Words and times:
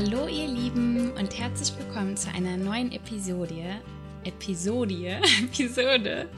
Hallo 0.00 0.28
ihr 0.28 0.46
Lieben 0.46 1.10
und 1.18 1.36
herzlich 1.36 1.76
willkommen 1.76 2.16
zu 2.16 2.30
einer 2.30 2.56
neuen 2.56 2.92
Episode, 2.92 3.80
Episode, 4.22 5.20
Episode 5.42 6.28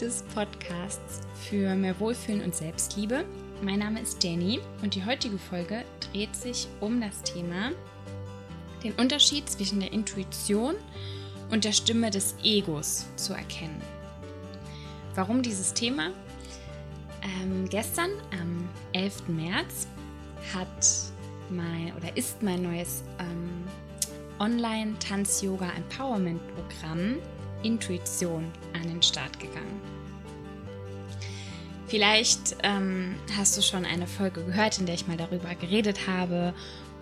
des 0.00 0.22
Podcasts 0.32 1.18
für 1.34 1.74
mehr 1.74 1.98
Wohlfühlen 1.98 2.40
und 2.44 2.54
Selbstliebe. 2.54 3.24
Mein 3.62 3.80
Name 3.80 4.00
ist 4.00 4.22
Jenny 4.22 4.60
und 4.82 4.94
die 4.94 5.04
heutige 5.04 5.38
Folge 5.38 5.84
dreht 5.98 6.36
sich 6.36 6.68
um 6.78 7.00
das 7.00 7.20
Thema 7.24 7.72
den 8.84 8.92
Unterschied 8.92 9.50
zwischen 9.50 9.80
der 9.80 9.92
Intuition 9.92 10.76
und 11.50 11.64
der 11.64 11.72
Stimme 11.72 12.10
des 12.10 12.36
Egos 12.44 13.06
zu 13.16 13.32
erkennen. 13.32 13.82
Warum 15.16 15.42
dieses 15.42 15.74
Thema? 15.74 16.12
Ähm, 17.22 17.68
gestern, 17.68 18.10
am 18.40 18.68
11. 18.92 19.26
März, 19.26 19.88
hat 20.54 21.10
mein 21.50 21.92
oder 21.96 22.16
ist 22.16 22.42
mein 22.42 22.62
neues 22.62 23.04
ähm, 23.18 23.50
Online-Tanz-Yoga-Empowerment-Programm 24.38 27.16
Intuition 27.62 28.50
an 28.72 28.88
den 28.88 29.02
Start 29.02 29.38
gegangen. 29.38 29.80
Vielleicht 31.86 32.56
ähm, 32.62 33.16
hast 33.36 33.58
du 33.58 33.62
schon 33.62 33.84
eine 33.84 34.06
Folge 34.06 34.44
gehört, 34.44 34.78
in 34.78 34.86
der 34.86 34.94
ich 34.94 35.08
mal 35.08 35.16
darüber 35.16 35.54
geredet 35.56 36.06
habe 36.06 36.54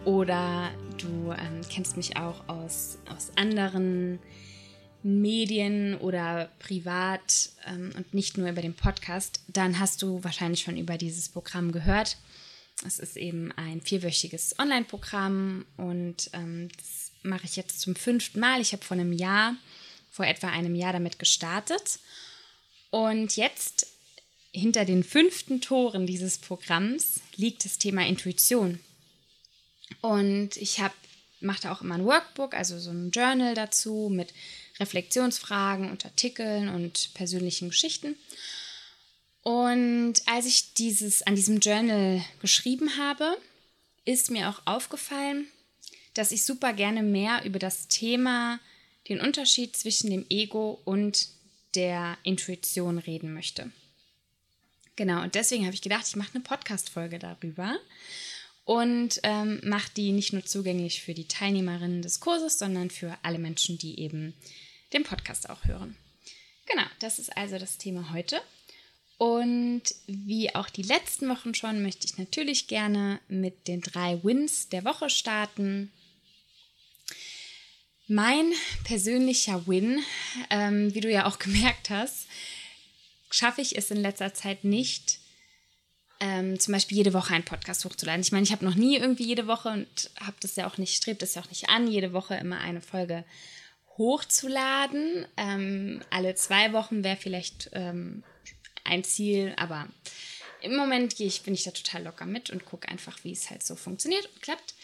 oder 0.04 0.70
du 0.96 1.32
ähm, 1.32 1.60
kennst 1.70 1.96
mich 1.96 2.16
auch 2.16 2.48
aus, 2.48 2.98
aus 3.14 3.30
anderen 3.36 4.18
Medien 5.02 5.96
oder 5.98 6.48
privat 6.58 7.50
ähm, 7.66 7.92
und 7.96 8.14
nicht 8.14 8.38
nur 8.38 8.48
über 8.48 8.62
den 8.62 8.74
Podcast, 8.74 9.40
dann 9.48 9.78
hast 9.78 10.02
du 10.02 10.24
wahrscheinlich 10.24 10.62
schon 10.62 10.76
über 10.76 10.96
dieses 10.96 11.28
Programm 11.28 11.70
gehört. 11.70 12.16
Es 12.86 12.98
ist 12.98 13.16
eben 13.16 13.52
ein 13.52 13.80
vierwöchiges 13.80 14.58
Online-Programm 14.58 15.66
und 15.76 16.30
ähm, 16.32 16.68
das 16.76 17.10
mache 17.22 17.44
ich 17.44 17.56
jetzt 17.56 17.80
zum 17.80 17.96
fünften 17.96 18.40
Mal. 18.40 18.60
Ich 18.60 18.72
habe 18.72 18.84
vor 18.84 18.96
einem 18.96 19.12
Jahr, 19.12 19.56
vor 20.10 20.26
etwa 20.26 20.48
einem 20.48 20.74
Jahr 20.74 20.92
damit 20.92 21.18
gestartet. 21.18 21.98
Und 22.90 23.36
jetzt 23.36 23.86
hinter 24.52 24.84
den 24.84 25.02
fünften 25.04 25.60
Toren 25.60 26.06
dieses 26.06 26.38
Programms 26.38 27.20
liegt 27.36 27.64
das 27.64 27.78
Thema 27.78 28.06
Intuition. 28.06 28.80
Und 30.00 30.56
ich 30.56 30.80
habe 30.80 30.94
mache 31.40 31.62
da 31.62 31.72
auch 31.72 31.82
immer 31.82 31.94
ein 31.94 32.04
Workbook, 32.04 32.54
also 32.54 32.78
so 32.78 32.90
ein 32.90 33.10
Journal 33.10 33.54
dazu 33.54 34.10
mit 34.12 34.32
Reflexionsfragen 34.80 35.90
und 35.90 36.04
Artikeln 36.04 36.68
und 36.68 37.10
persönlichen 37.14 37.68
Geschichten. 37.68 38.16
Und 39.42 40.14
als 40.26 40.46
ich 40.46 40.74
dieses 40.74 41.22
an 41.22 41.36
diesem 41.36 41.60
Journal 41.60 42.24
geschrieben 42.40 42.96
habe, 42.98 43.36
ist 44.04 44.30
mir 44.30 44.48
auch 44.48 44.62
aufgefallen, 44.64 45.46
dass 46.14 46.32
ich 46.32 46.44
super 46.44 46.72
gerne 46.72 47.02
mehr 47.02 47.44
über 47.44 47.58
das 47.58 47.88
Thema, 47.88 48.58
den 49.08 49.20
Unterschied 49.20 49.76
zwischen 49.76 50.10
dem 50.10 50.26
Ego 50.28 50.80
und 50.84 51.28
der 51.74 52.18
Intuition 52.24 52.98
reden 52.98 53.32
möchte. 53.32 53.70
Genau, 54.96 55.22
und 55.22 55.34
deswegen 55.34 55.64
habe 55.64 55.74
ich 55.74 55.82
gedacht, 55.82 56.06
ich 56.08 56.16
mache 56.16 56.34
eine 56.34 56.42
Podcast-Folge 56.42 57.18
darüber 57.18 57.78
und 58.64 59.20
ähm, 59.22 59.60
mache 59.62 59.90
die 59.96 60.12
nicht 60.12 60.32
nur 60.32 60.44
zugänglich 60.44 61.02
für 61.02 61.14
die 61.14 61.28
Teilnehmerinnen 61.28 62.02
des 62.02 62.20
Kurses, 62.20 62.58
sondern 62.58 62.90
für 62.90 63.16
alle 63.22 63.38
Menschen, 63.38 63.78
die 63.78 64.00
eben 64.00 64.34
den 64.92 65.04
Podcast 65.04 65.48
auch 65.50 65.64
hören. 65.64 65.96
Genau, 66.66 66.86
das 66.98 67.18
ist 67.18 67.36
also 67.36 67.58
das 67.58 67.78
Thema 67.78 68.12
heute. 68.12 68.42
Und 69.18 69.82
wie 70.06 70.54
auch 70.54 70.70
die 70.70 70.82
letzten 70.82 71.28
Wochen 71.28 71.52
schon, 71.52 71.82
möchte 71.82 72.06
ich 72.06 72.18
natürlich 72.18 72.68
gerne 72.68 73.18
mit 73.28 73.66
den 73.66 73.80
drei 73.80 74.22
Wins 74.22 74.68
der 74.68 74.84
Woche 74.84 75.10
starten. 75.10 75.90
Mein 78.06 78.52
persönlicher 78.84 79.66
Win, 79.66 80.00
ähm, 80.50 80.94
wie 80.94 81.00
du 81.00 81.10
ja 81.10 81.26
auch 81.26 81.38
gemerkt 81.40 81.90
hast, 81.90 82.28
schaffe 83.30 83.60
ich 83.60 83.76
es 83.76 83.90
in 83.90 83.98
letzter 83.98 84.32
Zeit 84.34 84.62
nicht, 84.62 85.18
ähm, 86.20 86.58
zum 86.58 86.72
Beispiel 86.72 86.96
jede 86.96 87.12
Woche 87.12 87.34
einen 87.34 87.44
Podcast 87.44 87.84
hochzuladen. 87.84 88.22
Ich 88.22 88.32
meine, 88.32 88.44
ich 88.44 88.52
habe 88.52 88.64
noch 88.64 88.76
nie 88.76 88.96
irgendwie 88.96 89.26
jede 89.26 89.46
Woche 89.48 89.68
und 89.68 90.10
habe 90.20 90.36
das 90.40 90.56
ja 90.56 90.68
auch 90.68 90.78
nicht, 90.78 90.96
strebt 90.96 91.22
das 91.22 91.34
ja 91.34 91.42
auch 91.42 91.48
nicht 91.48 91.68
an, 91.68 91.88
jede 91.88 92.12
Woche 92.12 92.36
immer 92.36 92.58
eine 92.60 92.80
Folge 92.80 93.24
hochzuladen. 93.98 95.26
Ähm, 95.36 96.02
alle 96.10 96.36
zwei 96.36 96.72
Wochen 96.72 97.02
wäre 97.02 97.16
vielleicht 97.16 97.70
ähm, 97.72 98.22
ein 98.88 99.04
Ziel, 99.04 99.54
aber 99.56 99.86
im 100.60 100.76
Moment 100.76 101.16
gehe 101.16 101.26
ich, 101.26 101.42
bin 101.42 101.54
ich 101.54 101.64
da 101.64 101.70
total 101.70 102.02
locker 102.04 102.26
mit 102.26 102.50
und 102.50 102.64
gucke 102.64 102.88
einfach, 102.88 103.18
wie 103.22 103.32
es 103.32 103.50
halt 103.50 103.62
so 103.62 103.76
funktioniert 103.76 104.26
und 104.26 104.42
klappt. 104.42 104.74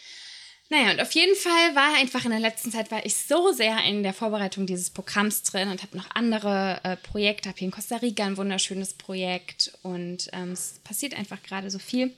Naja, 0.69 0.91
und 0.91 0.99
auf 0.99 1.11
jeden 1.11 1.35
Fall 1.35 1.75
war 1.75 1.95
einfach 1.95 2.25
in 2.25 2.31
der 2.31 2.39
letzten 2.39 2.71
Zeit 2.71 2.89
war 2.89 3.05
ich 3.05 3.15
so 3.15 3.51
sehr 3.51 3.83
in 3.83 4.01
der 4.01 4.13
Vorbereitung 4.13 4.65
dieses 4.65 4.89
Programms 4.89 5.43
drin 5.43 5.69
und 5.69 5.83
habe 5.83 5.95
noch 5.95 6.09
andere 6.15 6.79
äh, 6.83 6.97
Projekte, 6.97 7.49
habe 7.49 7.59
hier 7.59 7.67
in 7.67 7.71
Costa 7.71 7.97
Rica 7.97 8.25
ein 8.25 8.37
wunderschönes 8.37 8.95
Projekt 8.95 9.77
und 9.83 10.27
ähm, 10.33 10.53
es 10.53 10.79
passiert 10.83 11.15
einfach 11.15 11.43
gerade 11.43 11.69
so 11.69 11.77
viel 11.77 12.13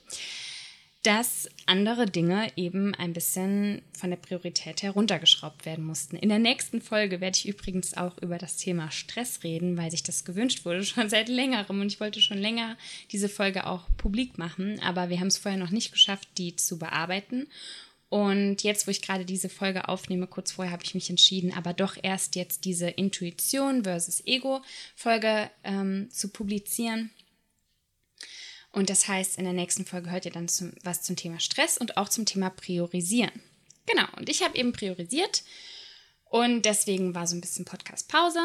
dass 1.07 1.47
andere 1.67 2.05
Dinge 2.05 2.51
eben 2.57 2.93
ein 2.93 3.13
bisschen 3.13 3.81
von 3.93 4.09
der 4.09 4.17
Priorität 4.17 4.83
heruntergeschraubt 4.83 5.65
werden 5.65 5.85
mussten. 5.85 6.17
In 6.17 6.27
der 6.27 6.37
nächsten 6.37 6.81
Folge 6.81 7.21
werde 7.21 7.37
ich 7.37 7.47
übrigens 7.47 7.95
auch 7.95 8.17
über 8.17 8.37
das 8.37 8.57
Thema 8.57 8.91
Stress 8.91 9.41
reden, 9.41 9.77
weil 9.77 9.89
sich 9.89 10.03
das 10.03 10.25
gewünscht 10.25 10.65
wurde 10.65 10.83
schon 10.83 11.07
seit 11.09 11.29
längerem 11.29 11.79
und 11.79 11.87
ich 11.87 12.01
wollte 12.01 12.19
schon 12.19 12.39
länger 12.39 12.75
diese 13.13 13.29
Folge 13.29 13.67
auch 13.67 13.83
publik 13.95 14.37
machen, 14.37 14.81
aber 14.81 15.07
wir 15.07 15.21
haben 15.21 15.27
es 15.27 15.37
vorher 15.37 15.57
noch 15.57 15.69
nicht 15.69 15.93
geschafft, 15.93 16.27
die 16.37 16.57
zu 16.57 16.77
bearbeiten. 16.77 17.47
Und 18.09 18.63
jetzt, 18.63 18.85
wo 18.85 18.91
ich 18.91 19.01
gerade 19.01 19.23
diese 19.23 19.47
Folge 19.47 19.87
aufnehme, 19.87 20.27
kurz 20.27 20.51
vorher 20.51 20.73
habe 20.73 20.83
ich 20.83 20.93
mich 20.93 21.09
entschieden, 21.09 21.53
aber 21.53 21.71
doch 21.71 21.95
erst 22.01 22.35
jetzt 22.35 22.65
diese 22.65 22.89
Intuition 22.89 23.85
versus 23.85 24.21
Ego-Folge 24.25 25.49
ähm, 25.63 26.09
zu 26.11 26.27
publizieren 26.27 27.11
und 28.71 28.89
das 28.89 29.07
heißt, 29.07 29.37
in 29.37 29.43
der 29.43 29.53
nächsten 29.53 29.85
Folge 29.85 30.11
hört 30.11 30.25
ihr 30.25 30.31
dann 30.31 30.47
zum, 30.47 30.73
was 30.83 31.01
zum 31.01 31.15
Thema 31.15 31.39
Stress 31.39 31.77
und 31.77 31.97
auch 31.97 32.09
zum 32.09 32.25
Thema 32.25 32.49
Priorisieren. 32.49 33.41
Genau, 33.85 34.07
und 34.17 34.29
ich 34.29 34.43
habe 34.43 34.57
eben 34.57 34.73
priorisiert 34.73 35.43
und 36.25 36.63
deswegen 36.63 37.15
war 37.15 37.25
so 37.25 37.35
ein 37.35 37.41
bisschen 37.41 37.65
Podcast-Pause. 37.65 38.39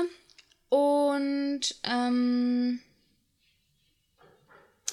Und 0.69 1.61
ähm, 1.83 2.81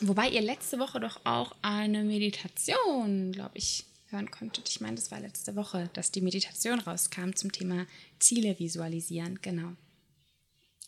wobei 0.02 0.30
ihr 0.30 0.42
letzte 0.42 0.80
Woche 0.80 1.00
doch 1.00 1.22
auch 1.24 1.56
eine 1.62 2.04
Meditation, 2.04 3.32
glaube 3.32 3.58
ich, 3.58 3.86
hören 4.10 4.32
konntet. 4.32 4.68
Ich 4.68 4.82
meine, 4.82 4.96
das 4.96 5.12
war 5.12 5.20
letzte 5.20 5.56
Woche, 5.56 5.90
dass 5.94 6.12
die 6.12 6.22
Meditation 6.22 6.80
rauskam 6.80 7.32
zum 7.34 7.52
Thema 7.52 7.86
Ziele 8.18 8.58
visualisieren. 8.60 9.40
Genau. 9.42 9.74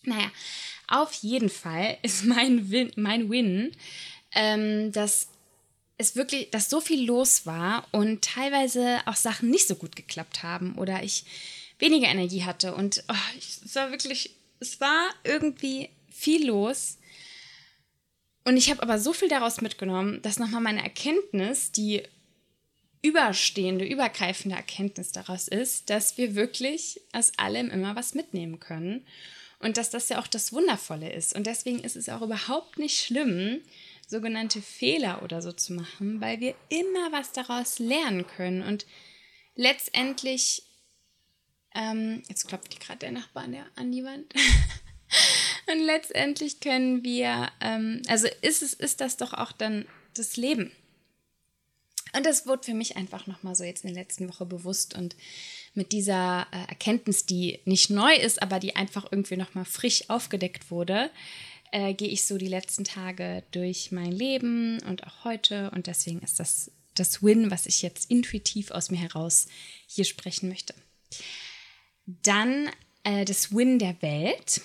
Naja, 0.03 0.31
auf 0.87 1.13
jeden 1.13 1.49
Fall 1.49 1.97
ist 2.01 2.25
mein 2.25 2.71
Win, 2.71 2.91
mein 2.95 3.29
Win 3.29 3.71
ähm, 4.33 4.91
dass 4.91 5.27
es 5.97 6.15
wirklich, 6.15 6.49
dass 6.49 6.69
so 6.69 6.81
viel 6.81 7.05
los 7.05 7.45
war 7.45 7.87
und 7.91 8.23
teilweise 8.23 8.99
auch 9.05 9.15
Sachen 9.15 9.49
nicht 9.49 9.67
so 9.67 9.75
gut 9.75 9.95
geklappt 9.95 10.43
haben 10.43 10.75
oder 10.75 11.03
ich 11.03 11.25
weniger 11.79 12.07
Energie 12.07 12.43
hatte 12.43 12.75
und 12.75 13.03
oh, 13.07 13.37
es 13.37 13.75
war 13.75 13.91
wirklich, 13.91 14.35
es 14.59 14.79
war 14.79 15.09
irgendwie 15.23 15.89
viel 16.09 16.47
los. 16.47 16.97
Und 18.43 18.57
ich 18.57 18.69
habe 18.71 18.81
aber 18.81 18.99
so 18.99 19.13
viel 19.13 19.29
daraus 19.29 19.61
mitgenommen, 19.61 20.21
dass 20.21 20.39
nochmal 20.39 20.61
meine 20.61 20.83
Erkenntnis, 20.83 21.71
die 21.71 22.03
überstehende, 23.03 23.85
übergreifende 23.85 24.55
Erkenntnis 24.55 25.11
daraus 25.11 25.47
ist, 25.47 25.89
dass 25.89 26.17
wir 26.17 26.35
wirklich 26.35 27.01
aus 27.13 27.31
allem 27.37 27.69
immer 27.69 27.95
was 27.95 28.13
mitnehmen 28.13 28.59
können 28.59 29.05
und 29.59 29.77
dass 29.77 29.89
das 29.89 30.09
ja 30.09 30.19
auch 30.19 30.27
das 30.27 30.53
Wundervolle 30.53 31.11
ist. 31.11 31.35
Und 31.35 31.47
deswegen 31.47 31.79
ist 31.79 31.95
es 31.95 32.09
auch 32.09 32.21
überhaupt 32.21 32.77
nicht 32.77 32.99
schlimm, 32.99 33.61
sogenannte 34.11 34.61
Fehler 34.61 35.23
oder 35.23 35.41
so 35.41 35.53
zu 35.53 35.73
machen, 35.73 36.21
weil 36.21 36.39
wir 36.41 36.53
immer 36.69 37.11
was 37.11 37.31
daraus 37.31 37.79
lernen 37.79 38.27
können. 38.27 38.61
Und 38.61 38.85
letztendlich, 39.55 40.63
ähm, 41.73 42.21
jetzt 42.27 42.47
klopft 42.47 42.77
gerade 42.79 42.99
der 42.99 43.13
Nachbar 43.13 43.45
an, 43.45 43.55
an 43.75 43.91
die 43.91 44.03
Wand. 44.03 44.31
Und 45.71 45.79
letztendlich 45.79 46.59
können 46.59 47.03
wir, 47.03 47.49
ähm, 47.61 48.01
also 48.07 48.27
ist, 48.41 48.61
es, 48.61 48.73
ist 48.73 48.99
das 48.99 49.15
doch 49.15 49.33
auch 49.33 49.53
dann 49.53 49.85
das 50.13 50.35
Leben. 50.35 50.71
Und 52.13 52.25
das 52.25 52.45
wurde 52.45 52.63
für 52.63 52.73
mich 52.73 52.97
einfach 52.97 53.27
nochmal 53.27 53.55
so 53.55 53.63
jetzt 53.63 53.85
in 53.85 53.93
der 53.93 54.03
letzten 54.03 54.27
Woche 54.27 54.45
bewusst 54.45 54.95
und 54.95 55.15
mit 55.73 55.93
dieser 55.93 56.47
äh, 56.51 56.67
Erkenntnis, 56.67 57.25
die 57.25 57.59
nicht 57.63 57.89
neu 57.89 58.13
ist, 58.13 58.41
aber 58.41 58.59
die 58.59 58.75
einfach 58.75 59.09
irgendwie 59.09 59.37
nochmal 59.37 59.63
frisch 59.63 60.09
aufgedeckt 60.09 60.69
wurde, 60.69 61.09
äh, 61.71 61.93
gehe 61.93 62.09
ich 62.09 62.25
so 62.25 62.37
die 62.37 62.47
letzten 62.47 62.83
Tage 62.83 63.43
durch 63.51 63.91
mein 63.91 64.11
Leben 64.11 64.79
und 64.83 65.05
auch 65.05 65.23
heute. 65.23 65.71
Und 65.71 65.87
deswegen 65.87 66.21
ist 66.21 66.39
das 66.39 66.71
das 66.95 67.23
Win, 67.23 67.51
was 67.51 67.65
ich 67.65 67.81
jetzt 67.81 68.11
intuitiv 68.11 68.71
aus 68.71 68.91
mir 68.91 68.99
heraus 68.99 69.47
hier 69.87 70.05
sprechen 70.05 70.49
möchte. 70.49 70.73
Dann 72.05 72.69
äh, 73.03 73.25
das 73.25 73.55
Win 73.55 73.79
der 73.79 74.01
Welt. 74.01 74.61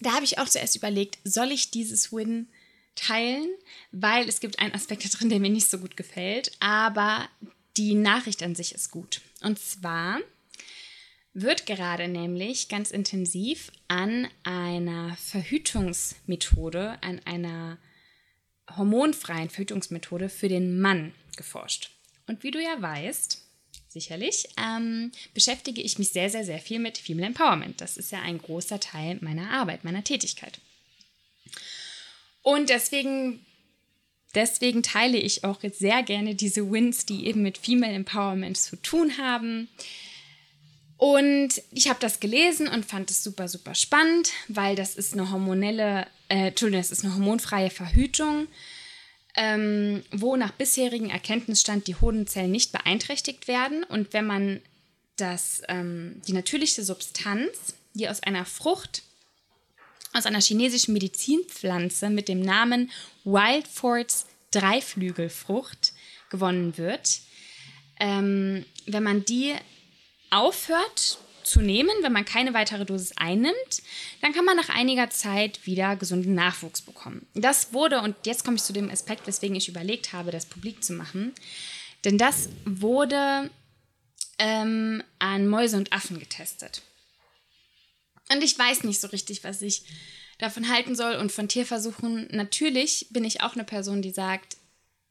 Da 0.00 0.12
habe 0.12 0.24
ich 0.24 0.38
auch 0.38 0.48
zuerst 0.48 0.74
überlegt, 0.74 1.18
soll 1.24 1.52
ich 1.52 1.70
dieses 1.70 2.12
Win 2.12 2.48
teilen, 2.94 3.48
weil 3.92 4.28
es 4.28 4.40
gibt 4.40 4.58
einen 4.58 4.74
Aspekt 4.74 5.04
da 5.04 5.08
drin, 5.08 5.28
der 5.28 5.40
mir 5.40 5.50
nicht 5.50 5.70
so 5.70 5.78
gut 5.78 5.96
gefällt. 5.96 6.52
Aber 6.60 7.28
die 7.76 7.94
Nachricht 7.94 8.42
an 8.42 8.54
sich 8.54 8.74
ist 8.74 8.90
gut. 8.90 9.20
Und 9.42 9.58
zwar 9.58 10.18
wird 11.34 11.66
gerade 11.66 12.08
nämlich 12.08 12.68
ganz 12.68 12.90
intensiv 12.90 13.72
an 13.88 14.28
einer 14.42 15.16
Verhütungsmethode, 15.16 16.98
an 17.02 17.20
einer 17.24 17.78
hormonfreien 18.76 19.50
Verhütungsmethode 19.50 20.28
für 20.28 20.48
den 20.48 20.80
Mann 20.80 21.12
geforscht. 21.36 21.90
Und 22.26 22.42
wie 22.42 22.50
du 22.50 22.62
ja 22.62 22.80
weißt, 22.80 23.42
sicherlich, 23.88 24.48
ähm, 24.56 25.12
beschäftige 25.34 25.82
ich 25.82 25.98
mich 25.98 26.10
sehr, 26.10 26.30
sehr, 26.30 26.44
sehr 26.44 26.58
viel 26.58 26.78
mit 26.78 26.98
Female 26.98 27.28
Empowerment. 27.28 27.80
Das 27.80 27.96
ist 27.96 28.12
ja 28.12 28.20
ein 28.20 28.38
großer 28.38 28.80
Teil 28.80 29.18
meiner 29.20 29.50
Arbeit, 29.50 29.84
meiner 29.84 30.04
Tätigkeit. 30.04 30.60
Und 32.42 32.70
deswegen, 32.70 33.44
deswegen 34.34 34.82
teile 34.82 35.18
ich 35.18 35.44
auch 35.44 35.62
jetzt 35.62 35.78
sehr 35.78 36.02
gerne 36.02 36.34
diese 36.34 36.70
Wins, 36.70 37.06
die 37.06 37.26
eben 37.26 37.42
mit 37.42 37.58
Female 37.58 37.94
Empowerment 37.94 38.56
zu 38.56 38.76
tun 38.76 39.18
haben. 39.18 39.68
Und 40.96 41.60
ich 41.72 41.88
habe 41.88 41.98
das 42.00 42.20
gelesen 42.20 42.68
und 42.68 42.84
fand 42.84 43.10
es 43.10 43.24
super, 43.24 43.48
super 43.48 43.74
spannend, 43.74 44.30
weil 44.48 44.76
das 44.76 44.94
ist 44.94 45.14
eine 45.14 45.30
hormonelle, 45.30 46.06
äh, 46.28 46.48
Entschuldigung, 46.48 46.80
das 46.80 46.92
ist 46.92 47.04
eine 47.04 47.14
hormonfreie 47.14 47.70
Verhütung, 47.70 48.46
ähm, 49.34 50.04
wo 50.12 50.36
nach 50.36 50.52
bisherigem 50.52 51.10
Erkenntnisstand 51.10 51.86
die 51.88 51.96
Hodenzellen 51.96 52.50
nicht 52.50 52.70
beeinträchtigt 52.70 53.48
werden. 53.48 53.82
Und 53.84 54.12
wenn 54.12 54.26
man 54.26 54.60
das, 55.16 55.62
ähm, 55.68 56.20
die 56.26 56.32
natürliche 56.32 56.82
Substanz, 56.84 57.74
die 57.94 58.08
aus 58.08 58.22
einer 58.22 58.44
Frucht, 58.44 59.02
aus 60.12 60.26
einer 60.26 60.40
chinesischen 60.40 60.92
Medizinpflanze 60.92 62.10
mit 62.10 62.28
dem 62.28 62.40
Namen 62.40 62.90
Wildforts 63.24 64.26
Dreiflügelfrucht 64.50 65.94
gewonnen 66.30 66.76
wird, 66.76 67.20
ähm, 67.98 68.64
wenn 68.86 69.02
man 69.02 69.24
die 69.24 69.54
aufhört 70.32 71.18
zu 71.44 71.60
nehmen, 71.60 71.90
wenn 72.02 72.12
man 72.12 72.24
keine 72.24 72.54
weitere 72.54 72.84
Dosis 72.84 73.12
einnimmt, 73.16 73.82
dann 74.20 74.32
kann 74.32 74.44
man 74.44 74.56
nach 74.56 74.68
einiger 74.68 75.10
Zeit 75.10 75.66
wieder 75.66 75.96
gesunden 75.96 76.34
Nachwuchs 76.34 76.82
bekommen. 76.82 77.26
Das 77.34 77.72
wurde, 77.72 78.00
und 78.00 78.14
jetzt 78.24 78.44
komme 78.44 78.56
ich 78.56 78.62
zu 78.62 78.72
dem 78.72 78.90
Aspekt, 78.90 79.26
weswegen 79.26 79.56
ich 79.56 79.68
überlegt 79.68 80.12
habe, 80.12 80.30
das 80.30 80.46
publik 80.46 80.82
zu 80.84 80.92
machen, 80.92 81.34
denn 82.04 82.18
das 82.18 82.48
wurde 82.64 83.50
ähm, 84.38 85.02
an 85.18 85.48
Mäuse 85.48 85.76
und 85.76 85.92
Affen 85.92 86.18
getestet. 86.18 86.82
Und 88.32 88.42
ich 88.42 88.58
weiß 88.58 88.84
nicht 88.84 89.00
so 89.00 89.08
richtig, 89.08 89.44
was 89.44 89.62
ich 89.62 89.82
davon 90.38 90.68
halten 90.68 90.96
soll 90.96 91.14
und 91.14 91.30
von 91.30 91.48
Tierversuchen. 91.48 92.28
Natürlich 92.30 93.08
bin 93.10 93.24
ich 93.24 93.42
auch 93.42 93.54
eine 93.54 93.64
Person, 93.64 94.02
die 94.02 94.10
sagt, 94.10 94.56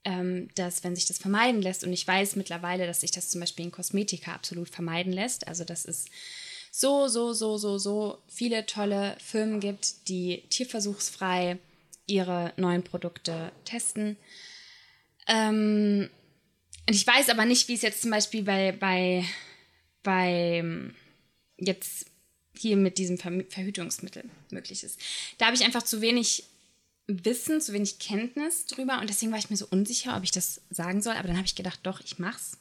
ähm, 0.04 0.48
dass 0.54 0.84
wenn 0.84 0.94
sich 0.94 1.06
das 1.06 1.18
vermeiden 1.18 1.62
lässt, 1.62 1.84
und 1.84 1.92
ich 1.92 2.06
weiß 2.06 2.36
mittlerweile, 2.36 2.86
dass 2.86 3.02
sich 3.02 3.10
das 3.10 3.30
zum 3.30 3.40
Beispiel 3.40 3.64
in 3.64 3.72
Kosmetika 3.72 4.32
absolut 4.32 4.68
vermeiden 4.68 5.12
lässt, 5.12 5.46
also 5.48 5.64
dass 5.64 5.84
es 5.84 6.06
so, 6.70 7.06
so, 7.08 7.32
so, 7.32 7.58
so, 7.58 7.78
so 7.78 8.18
viele 8.28 8.66
tolle 8.66 9.16
Firmen 9.20 9.60
gibt, 9.60 10.08
die 10.08 10.42
tierversuchsfrei 10.48 11.58
ihre 12.06 12.52
neuen 12.56 12.82
Produkte 12.82 13.52
testen. 13.64 14.16
Ähm, 15.28 16.08
und 16.88 16.94
ich 16.94 17.06
weiß 17.06 17.28
aber 17.28 17.44
nicht, 17.44 17.68
wie 17.68 17.74
es 17.74 17.82
jetzt 17.82 18.02
zum 18.02 18.10
Beispiel 18.10 18.42
bei, 18.42 18.72
bei, 18.72 19.24
bei 20.02 20.64
jetzt 21.58 22.06
hier 22.56 22.76
mit 22.76 22.98
diesem 22.98 23.18
Verhütungsmittel 23.18 24.24
möglich 24.50 24.82
ist. 24.82 25.00
Da 25.38 25.46
habe 25.46 25.56
ich 25.56 25.64
einfach 25.64 25.82
zu 25.82 26.00
wenig 26.00 26.44
Wissen, 27.06 27.60
zu 27.60 27.72
wenig 27.72 27.98
Kenntnis 27.98 28.66
drüber 28.66 29.00
und 29.00 29.10
deswegen 29.10 29.32
war 29.32 29.38
ich 29.38 29.50
mir 29.50 29.56
so 29.56 29.66
unsicher, 29.70 30.16
ob 30.16 30.22
ich 30.22 30.30
das 30.30 30.62
sagen 30.70 31.02
soll. 31.02 31.14
Aber 31.14 31.28
dann 31.28 31.36
habe 31.36 31.46
ich 31.46 31.56
gedacht, 31.56 31.80
doch, 31.82 32.00
ich 32.00 32.18
mach's. 32.18 32.58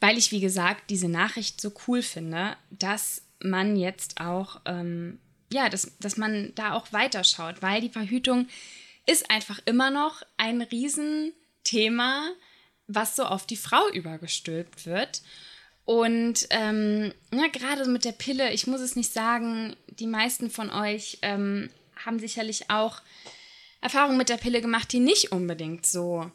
Weil 0.00 0.18
ich, 0.18 0.32
wie 0.32 0.40
gesagt, 0.40 0.90
diese 0.90 1.08
Nachricht 1.08 1.60
so 1.60 1.72
cool 1.86 2.02
finde, 2.02 2.56
dass 2.70 3.22
man 3.40 3.76
jetzt 3.76 4.20
auch, 4.20 4.60
ähm, 4.64 5.18
ja, 5.52 5.68
dass, 5.68 5.96
dass 5.98 6.16
man 6.16 6.52
da 6.54 6.72
auch 6.72 6.92
weiterschaut, 6.92 7.62
weil 7.62 7.80
die 7.80 7.90
Verhütung 7.90 8.48
ist 9.06 9.30
einfach 9.30 9.60
immer 9.66 9.90
noch 9.90 10.22
ein 10.36 10.62
Riesenthema, 10.62 12.30
was 12.86 13.16
so 13.16 13.24
auf 13.24 13.46
die 13.46 13.56
Frau 13.56 13.88
übergestülpt 13.90 14.86
wird. 14.86 15.22
Und 15.84 16.46
ähm, 16.50 17.12
ja, 17.32 17.46
gerade 17.48 17.88
mit 17.88 18.04
der 18.04 18.12
Pille, 18.12 18.52
ich 18.52 18.66
muss 18.66 18.80
es 18.80 18.96
nicht 18.96 19.12
sagen, 19.12 19.76
die 19.88 20.06
meisten 20.06 20.50
von 20.50 20.70
euch 20.70 21.18
ähm, 21.22 21.68
haben 22.04 22.18
sicherlich 22.18 22.70
auch 22.70 23.02
Erfahrungen 23.80 24.16
mit 24.16 24.28
der 24.28 24.36
Pille 24.36 24.60
gemacht, 24.60 24.92
die 24.92 25.00
nicht 25.00 25.32
unbedingt 25.32 25.86
so 25.86 26.30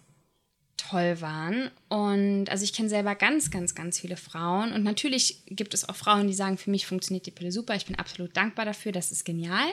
toll 0.77 1.19
waren. 1.21 1.69
Und 1.89 2.50
also 2.50 2.63
ich 2.63 2.74
kenne 2.74 2.89
selber 2.89 3.16
ganz, 3.16 3.51
ganz, 3.51 3.75
ganz 3.75 4.00
viele 4.00 4.18
Frauen. 4.18 4.71
Und 4.74 4.83
natürlich 4.83 5.44
gibt 5.48 5.74
es 5.74 5.88
auch 5.88 5.95
Frauen, 5.95 6.27
die 6.27 6.33
sagen, 6.33 6.57
für 6.57 6.71
mich 6.71 6.86
funktioniert 6.86 7.25
die 7.25 7.31
Pille 7.31 7.51
super. 7.51 7.75
Ich 7.75 7.86
bin 7.86 7.98
absolut 7.98 8.36
dankbar 8.36 8.66
dafür, 8.66 8.92
das 8.92 9.12
ist 9.12 9.25
genial. 9.25 9.68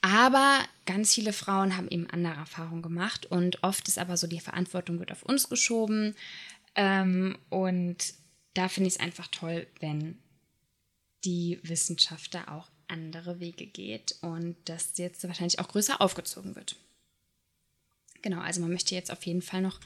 Aber 0.00 0.58
ganz 0.84 1.14
viele 1.14 1.32
Frauen 1.32 1.76
haben 1.76 1.88
eben 1.88 2.10
andere 2.10 2.34
Erfahrungen 2.34 2.82
gemacht. 2.82 3.26
Und 3.26 3.62
oft 3.62 3.86
ist 3.86 3.98
aber 3.98 4.16
so, 4.16 4.26
die 4.26 4.40
Verantwortung 4.40 4.98
wird 4.98 5.12
auf 5.12 5.22
uns 5.22 5.48
geschoben. 5.48 6.16
Ähm, 6.74 7.38
und 7.50 8.14
da 8.54 8.68
finde 8.68 8.88
ich 8.88 8.94
es 8.94 9.00
einfach 9.00 9.28
toll, 9.28 9.66
wenn 9.80 10.18
die 11.24 11.60
Wissenschaft 11.62 12.34
da 12.34 12.48
auch 12.48 12.71
andere 12.92 13.40
Wege 13.40 13.66
geht 13.66 14.16
und 14.20 14.56
das 14.66 14.92
jetzt 14.96 15.26
wahrscheinlich 15.26 15.58
auch 15.58 15.68
größer 15.68 16.00
aufgezogen 16.00 16.54
wird. 16.54 16.76
Genau, 18.20 18.40
also 18.40 18.60
man 18.60 18.70
möchte 18.70 18.94
jetzt 18.94 19.10
auf 19.10 19.24
jeden 19.26 19.42
Fall 19.42 19.62
noch 19.62 19.80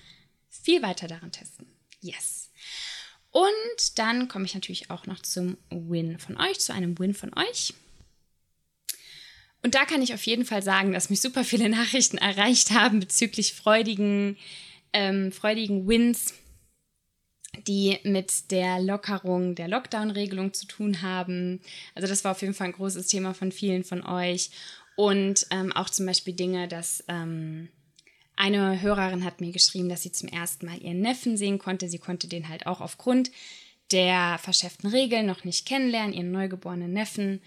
viel 0.50 0.82
weiter 0.82 1.08
daran 1.08 1.32
testen. 1.32 1.66
Yes. 2.00 2.50
Und 3.30 3.98
dann 3.98 4.28
komme 4.28 4.44
ich 4.44 4.54
natürlich 4.54 4.90
auch 4.90 5.06
noch 5.06 5.20
zum 5.20 5.56
Win 5.70 6.18
von 6.18 6.38
euch, 6.38 6.58
zu 6.60 6.72
einem 6.72 6.98
Win 6.98 7.14
von 7.14 7.32
euch. 7.34 7.74
Und 9.62 9.74
da 9.74 9.84
kann 9.84 10.02
ich 10.02 10.14
auf 10.14 10.24
jeden 10.26 10.44
Fall 10.44 10.62
sagen, 10.62 10.92
dass 10.92 11.10
mich 11.10 11.20
super 11.20 11.44
viele 11.44 11.68
Nachrichten 11.70 12.18
erreicht 12.18 12.70
haben 12.70 13.00
bezüglich 13.00 13.54
freudigen, 13.54 14.36
ähm, 14.92 15.32
freudigen 15.32 15.88
Wins 15.88 16.34
die 17.66 17.98
mit 18.04 18.50
der 18.50 18.80
Lockerung 18.80 19.54
der 19.54 19.68
Lockdown-Regelung 19.68 20.52
zu 20.52 20.66
tun 20.66 21.02
haben. 21.02 21.60
Also 21.94 22.08
das 22.08 22.24
war 22.24 22.32
auf 22.32 22.42
jeden 22.42 22.54
Fall 22.54 22.68
ein 22.68 22.72
großes 22.72 23.06
Thema 23.06 23.34
von 23.34 23.52
vielen 23.52 23.84
von 23.84 24.04
euch. 24.04 24.50
Und 24.96 25.46
ähm, 25.50 25.72
auch 25.72 25.90
zum 25.90 26.06
Beispiel 26.06 26.34
Dinge, 26.34 26.68
dass 26.68 27.04
ähm, 27.08 27.68
eine 28.36 28.80
Hörerin 28.80 29.24
hat 29.24 29.40
mir 29.40 29.52
geschrieben, 29.52 29.88
dass 29.88 30.02
sie 30.02 30.12
zum 30.12 30.28
ersten 30.28 30.66
Mal 30.66 30.78
ihren 30.78 31.00
Neffen 31.00 31.36
sehen 31.36 31.58
konnte. 31.58 31.88
Sie 31.88 31.98
konnte 31.98 32.28
den 32.28 32.48
halt 32.48 32.66
auch 32.66 32.80
aufgrund 32.80 33.30
der 33.92 34.38
verschärften 34.38 34.90
Regeln 34.90 35.26
noch 35.26 35.44
nicht 35.44 35.66
kennenlernen, 35.66 36.12
ihren 36.12 36.32
neugeborenen 36.32 36.92
Neffen. 36.92 37.40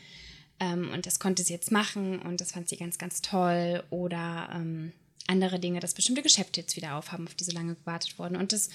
Ähm, 0.59 0.89
und 0.91 1.05
das 1.05 1.19
konnte 1.19 1.43
sie 1.43 1.53
jetzt 1.53 1.71
machen 1.71 2.19
und 2.19 2.41
das 2.41 2.51
fand 2.51 2.69
sie 2.69 2.77
ganz, 2.77 2.97
ganz 2.97 3.21
toll. 3.21 3.83
Oder 3.89 4.49
ähm, 4.53 4.93
andere 5.29 5.59
Dinge, 5.59 5.79
dass 5.79 5.93
bestimmte 5.93 6.21
Geschäfte 6.21 6.61
jetzt 6.61 6.75
wieder 6.75 6.95
aufhaben, 6.95 7.27
auf 7.27 7.35
die 7.35 7.43
so 7.43 7.51
lange 7.51 7.75
gewartet 7.75 8.19
wurden. 8.19 8.35
Und 8.35 8.51
das 8.51 8.69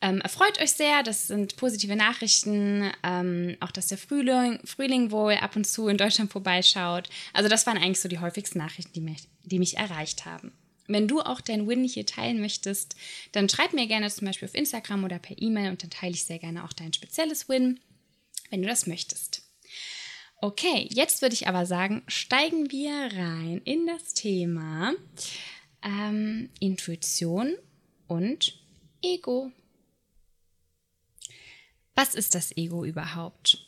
ähm, 0.00 0.20
erfreut 0.20 0.60
euch 0.60 0.72
sehr. 0.72 1.02
Das 1.02 1.28
sind 1.28 1.56
positive 1.56 1.96
Nachrichten. 1.96 2.92
Ähm, 3.02 3.56
auch, 3.60 3.70
dass 3.70 3.88
der 3.88 3.98
Frühling, 3.98 4.60
Frühling 4.64 5.10
wohl 5.10 5.34
ab 5.34 5.56
und 5.56 5.66
zu 5.66 5.88
in 5.88 5.96
Deutschland 5.96 6.30
vorbeischaut. 6.30 7.08
Also, 7.32 7.48
das 7.48 7.66
waren 7.66 7.78
eigentlich 7.78 8.00
so 8.00 8.08
die 8.08 8.18
häufigsten 8.18 8.58
Nachrichten, 8.58 8.92
die 8.92 9.00
mich, 9.00 9.28
die 9.42 9.58
mich 9.58 9.76
erreicht 9.76 10.26
haben. 10.26 10.52
Wenn 10.86 11.08
du 11.08 11.20
auch 11.20 11.40
dein 11.40 11.66
Win 11.66 11.84
hier 11.84 12.04
teilen 12.04 12.40
möchtest, 12.40 12.94
dann 13.32 13.48
schreib 13.48 13.72
mir 13.72 13.86
gerne 13.86 14.10
zum 14.10 14.26
Beispiel 14.26 14.48
auf 14.48 14.54
Instagram 14.54 15.04
oder 15.04 15.18
per 15.18 15.40
E-Mail 15.40 15.70
und 15.70 15.82
dann 15.82 15.90
teile 15.90 16.12
ich 16.12 16.24
sehr 16.24 16.38
gerne 16.38 16.64
auch 16.64 16.74
dein 16.74 16.92
spezielles 16.92 17.48
Win, 17.48 17.80
wenn 18.50 18.60
du 18.60 18.68
das 18.68 18.86
möchtest. 18.86 19.42
Okay, 20.42 20.86
jetzt 20.90 21.22
würde 21.22 21.32
ich 21.32 21.48
aber 21.48 21.64
sagen, 21.64 22.02
steigen 22.06 22.70
wir 22.70 22.92
rein 22.92 23.62
in 23.64 23.86
das 23.86 24.12
Thema 24.12 24.92
ähm, 25.84 26.50
Intuition 26.58 27.54
und 28.08 28.58
Ego. 29.02 29.52
Was 31.94 32.14
ist 32.14 32.34
das 32.34 32.56
Ego 32.56 32.84
überhaupt? 32.84 33.64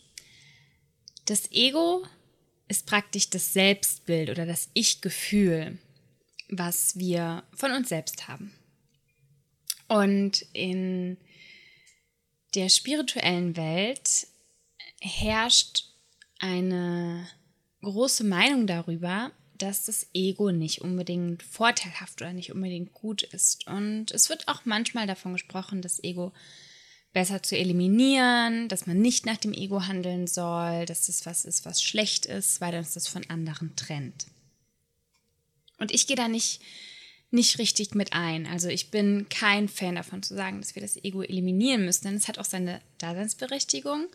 Das 1.26 1.50
Ego 1.52 2.04
ist 2.68 2.87
praktisch 2.87 3.30
das 3.30 3.52
Selbstbild 3.52 4.30
oder 4.30 4.46
das 4.46 4.70
Ich-Gefühl, 4.75 5.78
was 6.49 6.99
wir 6.99 7.44
von 7.52 7.73
uns 7.73 7.88
selbst 7.88 8.26
haben. 8.28 8.52
Und 9.88 10.44
in 10.52 11.16
der 12.54 12.68
spirituellen 12.68 13.56
Welt 13.56 14.26
herrscht 15.00 15.85
eine 16.38 17.28
große 17.82 18.25
Meinung 18.25 18.66
darüber, 18.66 19.30
dass 19.58 19.84
das 19.84 20.06
Ego 20.14 20.50
nicht 20.50 20.80
unbedingt 20.80 21.42
vorteilhaft 21.42 22.20
oder 22.20 22.32
nicht 22.32 22.52
unbedingt 22.52 22.92
gut 22.92 23.22
ist. 23.22 23.66
Und 23.66 24.10
es 24.10 24.28
wird 24.28 24.48
auch 24.48 24.64
manchmal 24.64 25.06
davon 25.06 25.32
gesprochen, 25.32 25.82
das 25.82 26.02
Ego 26.02 26.32
besser 27.12 27.42
zu 27.42 27.56
eliminieren, 27.56 28.68
dass 28.68 28.86
man 28.86 29.00
nicht 29.00 29.25
nach 29.25 29.38
dem 29.38 29.54
Ego 29.54 29.86
handeln 29.86 30.26
soll, 30.26 30.84
dass 30.84 31.06
das 31.06 31.25
was 31.25 31.44
ist, 31.44 31.64
was 31.64 31.82
schlecht 31.82 32.26
ist, 32.26 32.60
weil 32.60 32.76
uns 32.76 32.92
das 32.92 33.08
von 33.08 33.25
anderen 33.30 33.75
trennt. 33.75 34.26
Und 35.78 35.92
ich 35.92 36.06
gehe 36.06 36.16
da 36.16 36.28
nicht, 36.28 36.60
nicht 37.30 37.58
richtig 37.58 37.94
mit 37.94 38.12
ein. 38.12 38.46
Also 38.46 38.68
ich 38.68 38.90
bin 38.90 39.28
kein 39.30 39.68
Fan 39.68 39.94
davon 39.94 40.22
zu 40.22 40.34
sagen, 40.34 40.60
dass 40.60 40.75
wir 40.75 40.82
das 40.82 40.96
Ego 40.96 41.22
eliminieren 41.22 41.84
müssen, 41.84 42.04
denn 42.04 42.16
es 42.16 42.28
hat 42.28 42.38
auch 42.38 42.44
seine 42.44 42.80
Daseinsberechtigung 42.98 44.08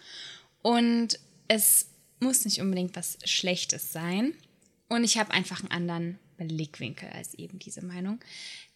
und 0.61 1.19
es 1.47 1.87
muss 2.19 2.45
nicht 2.45 2.61
unbedingt 2.61 2.95
was 2.95 3.17
Schlechtes 3.25 3.91
sein. 3.91 4.33
Und 4.91 5.05
ich 5.05 5.17
habe 5.17 5.31
einfach 5.31 5.61
einen 5.61 5.71
anderen 5.71 6.19
Blickwinkel 6.37 7.07
als 7.11 7.33
eben 7.35 7.59
diese 7.59 7.81
Meinung. 7.81 8.19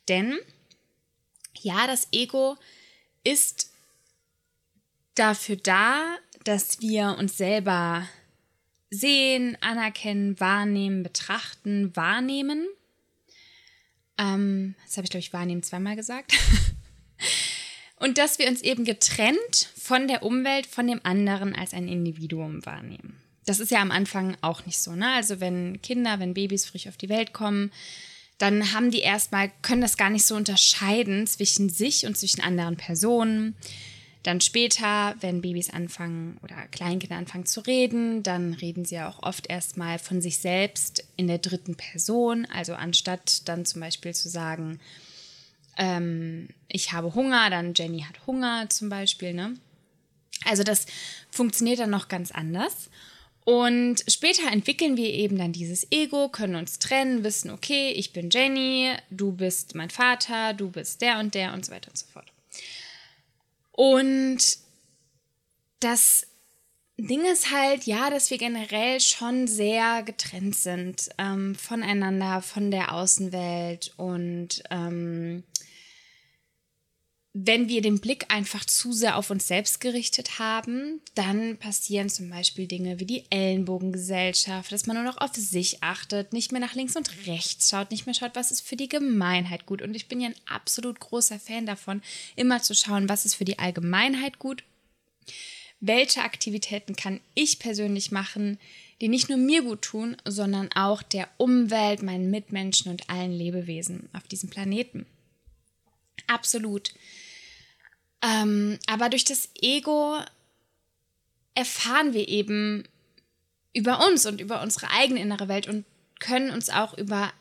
Denn 0.08 0.38
ja, 1.60 1.88
das 1.88 2.08
Ego 2.14 2.56
ist 3.26 3.70
dafür 5.16 5.58
da, 5.58 6.16
dass 6.46 6.80
wir 6.80 7.18
uns 7.20 7.36
selber 7.36 8.08
sehen, 8.90 9.58
anerkennen, 9.60 10.40
wahrnehmen, 10.40 11.04
betrachten, 11.04 11.94
wahrnehmen. 11.98 12.66
Ähm, 14.18 14.76
das 14.86 14.96
habe 14.96 15.04
ich, 15.04 15.12
glaube 15.12 15.20
ich, 15.20 15.34
wahrnehmen 15.34 15.64
zweimal 15.64 15.98
gesagt. 15.98 16.32
Und 17.98 18.18
dass 18.18 18.40
wir 18.40 18.48
uns 18.48 18.62
eben 18.62 18.86
getrennt 18.86 19.70
von 19.76 20.08
der 20.08 20.24
Umwelt, 20.24 20.66
von 20.66 20.88
dem 20.88 21.02
anderen 21.04 21.54
als 21.54 21.74
ein 21.74 21.90
Individuum 21.90 22.66
wahrnehmen. 22.66 23.22
Das 23.46 23.60
ist 23.60 23.72
ja 23.72 23.82
am 23.82 23.92
Anfang 23.92 24.36
auch 24.42 24.66
nicht 24.66 24.80
so, 24.80 24.96
ne? 24.96 25.14
Also 25.14 25.40
wenn 25.40 25.82
Kinder, 25.82 26.20
wenn 26.20 26.34
Babys 26.34 26.66
frisch 26.66 26.88
auf 26.88 26.98
die 26.98 27.10
Welt 27.10 27.34
kommen, 27.34 27.72
dann 28.38 28.74
haben 28.74 28.92
die 28.92 29.00
erstmal, 29.00 29.52
können 29.62 29.82
das 29.82 29.98
gar 29.98 30.10
nicht 30.10 30.26
so 30.26 30.36
unterscheiden 30.36 31.26
zwischen 31.28 31.70
sich 31.70 32.06
und 32.06 32.18
zwischen 32.18 32.42
anderen 32.42 32.76
Personen. 32.76 33.56
Dann 34.24 34.42
später, 34.42 35.16
wenn 35.22 35.42
Babys 35.42 35.70
anfangen 35.70 36.38
oder 36.42 36.56
Kleinkinder 36.72 37.16
anfangen 37.16 37.46
zu 37.46 37.62
reden, 37.62 38.24
dann 38.24 38.54
reden 38.54 38.84
sie 38.84 38.96
ja 38.96 39.08
auch 39.08 39.22
oft 39.22 39.48
erstmal 39.48 40.00
von 40.00 40.20
sich 40.20 40.40
selbst 40.40 41.06
in 41.16 41.28
der 41.28 41.38
dritten 41.38 41.76
Person. 41.76 42.48
Also 42.52 42.74
anstatt 42.74 43.48
dann 43.48 43.66
zum 43.66 43.82
Beispiel 43.82 44.16
zu 44.16 44.28
sagen, 44.28 44.80
ähm, 45.78 46.50
ich 46.68 46.92
habe 46.92 47.14
Hunger, 47.14 47.50
dann 47.50 47.74
Jenny 47.76 48.02
hat 48.02 48.26
Hunger 48.26 48.68
zum 48.70 48.90
Beispiel. 48.90 49.34
Ne? 49.34 49.54
Also 50.44 50.64
das 50.64 50.88
funktioniert 51.30 51.80
dann 51.80 51.92
noch 51.92 52.08
ganz 52.08 52.32
anders. 52.32 52.90
Und 53.46 54.04
später 54.08 54.52
entwickeln 54.52 54.98
wir 54.98 55.10
eben 55.10 55.38
dann 55.38 55.54
dieses 55.54 55.88
Ego, 55.92 56.30
können 56.30 56.56
uns 56.56 56.80
trennen, 56.80 57.24
wissen, 57.24 57.52
okay, 57.52 57.92
ich 57.92 58.12
bin 58.12 58.32
Jenny, 58.32 58.92
du 59.12 59.32
bist 59.32 59.76
mein 59.76 59.92
Vater, 59.92 60.54
du 60.54 60.72
bist 60.72 61.02
der 61.02 61.20
und 61.20 61.36
der 61.36 61.54
und 61.54 61.64
so 61.64 61.72
weiter 61.72 61.90
und 61.92 61.98
so 61.98 62.08
fort. 62.08 62.26
Und 63.72 64.58
das 65.80 66.26
Ding 66.98 67.24
ist 67.26 67.52
halt, 67.52 67.84
ja, 67.84 68.10
dass 68.10 68.32
wir 68.32 68.40
generell 68.40 69.00
schon 69.00 69.48
sehr 69.48 70.02
getrennt 70.02 70.56
sind 70.56 71.10
ähm, 71.20 71.54
voneinander, 71.54 72.42
von 72.42 72.72
der 72.72 72.94
Außenwelt 72.94 73.94
und 73.98 74.64
ähm, 74.72 75.44
wenn 77.38 77.68
wir 77.68 77.82
den 77.82 78.00
Blick 78.00 78.34
einfach 78.34 78.64
zu 78.64 78.94
sehr 78.94 79.18
auf 79.18 79.30
uns 79.30 79.46
selbst 79.46 79.82
gerichtet 79.82 80.40
haben, 80.40 81.02
dann 81.16 81.58
passieren 81.58 82.08
zum 82.08 82.30
Beispiel 82.30 82.66
Dinge 82.66 83.02
wie 83.02 83.06
die 83.06 83.26
Ellenbogengesellschaft, 83.30 84.72
dass 84.72 84.86
man 84.86 84.96
nur 84.96 85.04
noch 85.04 85.18
auf 85.18 85.36
sich 85.36 85.84
achtet, 85.84 86.32
nicht 86.32 86.54
mehr 86.54 86.62
nach 86.62 86.76
links 86.76 86.96
und 86.96 87.12
rechts 87.28 87.70
schaut, 87.70 87.92
nicht 87.92 88.06
mehr 88.06 88.16
schaut, 88.16 88.36
was 88.36 88.52
ist 88.52 88.66
für 88.66 88.78
die 88.78 88.88
Gemeinheit 88.88 89.66
gut. 89.66 89.82
Und 89.82 89.98
ich 89.98 90.08
bin 90.08 90.22
ja 90.22 90.30
ein 90.30 90.36
absolut 90.46 91.02
großer 91.02 91.38
Fan 91.38 91.66
davon, 91.66 92.02
immer 92.38 92.62
zu 92.62 92.74
schauen, 92.74 93.10
was 93.10 93.26
ist 93.26 93.36
für 93.36 93.44
die 93.44 93.60
Allgemeinheit 93.60 94.40
gut. 94.40 94.64
Welche 95.82 96.22
Aktivitäten 96.22 96.96
kann 96.96 97.20
ich 97.34 97.60
persönlich 97.60 98.12
machen, 98.12 98.60
die 99.02 99.10
nicht 99.10 99.28
nur 99.28 99.38
mir 99.38 99.62
gut 99.62 99.82
tun, 99.82 100.16
sondern 100.24 100.72
auch 100.72 101.04
der 101.04 101.28
Umwelt, 101.36 102.02
meinen 102.02 102.32
Mitmenschen 102.32 102.90
und 102.90 103.10
allen 103.10 103.34
Lebewesen 103.34 104.08
auf 104.14 104.24
diesem 104.24 104.50
Planeten. 104.50 105.06
Absolut. 106.28 106.94
Ähm, 108.26 108.80
aber 108.88 109.10
durch 109.10 109.24
das 109.24 109.50
Ego 109.62 110.18
erfahren 111.54 112.14
wir 112.14 112.28
eben 112.28 112.84
über 113.74 114.06
uns 114.08 114.26
und 114.26 114.42
über 114.42 114.62
unsere 114.62 114.90
eigene 114.92 115.22
innere 115.22 115.48
Welt 115.48 115.68
und 115.68 115.86
können 116.20 116.50
uns 116.50 116.70
auch 116.70 116.98
über 116.98 117.32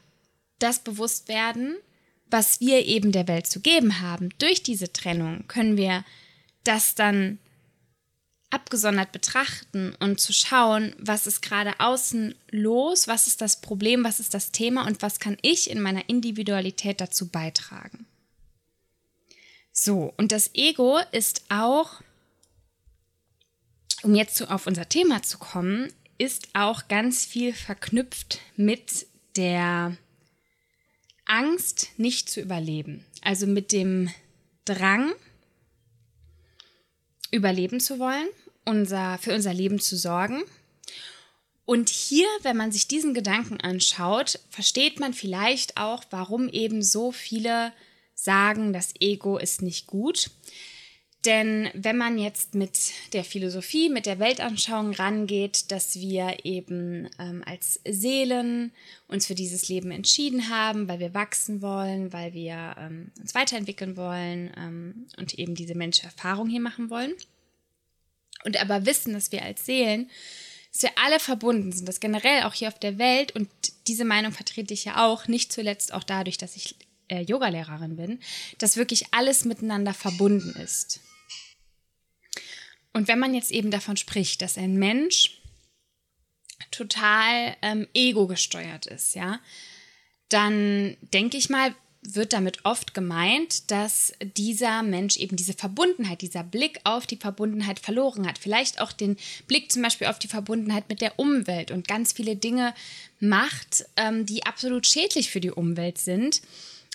das 0.58 0.80
bewusst 0.80 1.28
werden, 1.28 1.76
was 2.26 2.60
wir 2.60 2.84
eben 2.86 3.12
der 3.12 3.28
Welt 3.28 3.46
zu 3.46 3.60
geben 3.60 4.00
haben. 4.00 4.30
Durch 4.38 4.62
diese 4.62 4.92
Trennung 4.92 5.46
können 5.46 5.76
wir 5.76 6.04
das 6.64 6.94
dann 6.94 7.38
abgesondert 8.50 9.12
betrachten 9.12 9.94
und 10.00 10.20
zu 10.20 10.32
schauen, 10.32 10.94
was 10.98 11.26
ist 11.26 11.42
gerade 11.42 11.80
außen 11.80 12.34
los, 12.50 13.08
was 13.08 13.26
ist 13.26 13.40
das 13.40 13.60
Problem, 13.60 14.04
was 14.04 14.20
ist 14.20 14.34
das 14.34 14.52
Thema 14.52 14.86
und 14.86 15.02
was 15.02 15.18
kann 15.18 15.36
ich 15.42 15.70
in 15.70 15.80
meiner 15.80 16.08
Individualität 16.08 17.00
dazu 17.00 17.28
beitragen. 17.28 18.06
So, 19.84 20.14
und 20.16 20.32
das 20.32 20.54
Ego 20.54 20.98
ist 21.12 21.42
auch, 21.50 22.00
um 24.02 24.14
jetzt 24.14 24.34
zu, 24.34 24.50
auf 24.50 24.66
unser 24.66 24.88
Thema 24.88 25.22
zu 25.22 25.36
kommen, 25.36 25.92
ist 26.16 26.48
auch 26.54 26.88
ganz 26.88 27.26
viel 27.26 27.52
verknüpft 27.52 28.40
mit 28.56 29.06
der 29.36 29.94
Angst, 31.26 31.90
nicht 31.98 32.30
zu 32.30 32.40
überleben. 32.40 33.04
Also 33.20 33.46
mit 33.46 33.72
dem 33.72 34.08
Drang, 34.64 35.12
überleben 37.30 37.78
zu 37.78 37.98
wollen, 37.98 38.28
unser, 38.64 39.18
für 39.18 39.34
unser 39.34 39.52
Leben 39.52 39.80
zu 39.80 39.98
sorgen. 39.98 40.44
Und 41.66 41.90
hier, 41.90 42.28
wenn 42.40 42.56
man 42.56 42.72
sich 42.72 42.88
diesen 42.88 43.12
Gedanken 43.12 43.60
anschaut, 43.60 44.40
versteht 44.48 44.98
man 44.98 45.12
vielleicht 45.12 45.76
auch, 45.76 46.04
warum 46.08 46.48
eben 46.48 46.80
so 46.80 47.12
viele 47.12 47.74
sagen, 48.14 48.72
das 48.72 48.94
Ego 49.00 49.38
ist 49.38 49.62
nicht 49.62 49.86
gut. 49.86 50.30
Denn 51.24 51.70
wenn 51.72 51.96
man 51.96 52.18
jetzt 52.18 52.54
mit 52.54 52.78
der 53.14 53.24
Philosophie, 53.24 53.88
mit 53.88 54.04
der 54.04 54.18
Weltanschauung 54.18 54.92
rangeht, 54.92 55.70
dass 55.70 55.96
wir 55.96 56.44
eben 56.44 57.08
ähm, 57.18 57.42
als 57.46 57.80
Seelen 57.88 58.72
uns 59.08 59.26
für 59.26 59.34
dieses 59.34 59.68
Leben 59.68 59.90
entschieden 59.90 60.50
haben, 60.50 60.86
weil 60.86 60.98
wir 60.98 61.14
wachsen 61.14 61.62
wollen, 61.62 62.12
weil 62.12 62.34
wir 62.34 62.76
ähm, 62.78 63.10
uns 63.18 63.34
weiterentwickeln 63.34 63.96
wollen 63.96 64.52
ähm, 64.56 65.06
und 65.16 65.34
eben 65.38 65.54
diese 65.54 65.74
menschliche 65.74 66.08
Erfahrung 66.08 66.48
hier 66.48 66.60
machen 66.60 66.90
wollen. 66.90 67.14
Und 68.44 68.60
aber 68.60 68.84
wissen, 68.84 69.14
dass 69.14 69.32
wir 69.32 69.42
als 69.42 69.64
Seelen, 69.64 70.10
dass 70.72 70.82
wir 70.82 70.90
alle 71.02 71.20
verbunden 71.20 71.72
sind, 71.72 71.88
dass 71.88 72.00
generell 72.00 72.42
auch 72.42 72.52
hier 72.52 72.68
auf 72.68 72.78
der 72.78 72.98
Welt, 72.98 73.34
und 73.34 73.48
diese 73.86 74.04
Meinung 74.04 74.32
vertrete 74.32 74.74
ich 74.74 74.84
ja 74.84 75.06
auch, 75.06 75.26
nicht 75.26 75.52
zuletzt 75.52 75.94
auch 75.94 76.04
dadurch, 76.04 76.36
dass 76.36 76.56
ich 76.56 76.74
äh, 77.08 77.22
Yogalehrerin 77.22 77.96
bin, 77.96 78.20
dass 78.58 78.76
wirklich 78.76 79.06
alles 79.12 79.44
miteinander 79.44 79.94
verbunden 79.94 80.50
ist. 80.60 81.00
Und 82.92 83.08
wenn 83.08 83.18
man 83.18 83.34
jetzt 83.34 83.50
eben 83.50 83.70
davon 83.70 83.96
spricht, 83.96 84.40
dass 84.40 84.56
ein 84.56 84.76
Mensch 84.76 85.40
total 86.70 87.56
ähm, 87.60 87.88
ego 87.92 88.26
gesteuert 88.26 88.86
ist, 88.86 89.14
ja, 89.14 89.40
dann 90.28 90.96
denke 91.12 91.36
ich 91.36 91.50
mal, 91.50 91.74
wird 92.06 92.32
damit 92.34 92.64
oft 92.64 92.92
gemeint, 92.92 93.70
dass 93.70 94.12
dieser 94.36 94.82
Mensch 94.82 95.16
eben 95.16 95.36
diese 95.36 95.54
Verbundenheit, 95.54 96.20
dieser 96.20 96.44
Blick 96.44 96.78
auf 96.84 97.06
die 97.06 97.16
Verbundenheit 97.16 97.78
verloren 97.78 98.26
hat. 98.26 98.38
Vielleicht 98.38 98.80
auch 98.80 98.92
den 98.92 99.16
Blick 99.48 99.72
zum 99.72 99.82
Beispiel 99.82 100.06
auf 100.06 100.18
die 100.18 100.28
Verbundenheit 100.28 100.88
mit 100.88 101.00
der 101.00 101.18
Umwelt 101.18 101.70
und 101.70 101.88
ganz 101.88 102.12
viele 102.12 102.36
Dinge 102.36 102.74
macht, 103.20 103.86
ähm, 103.96 104.26
die 104.26 104.44
absolut 104.44 104.86
schädlich 104.86 105.30
für 105.30 105.40
die 105.40 105.50
Umwelt 105.50 105.98
sind 105.98 106.42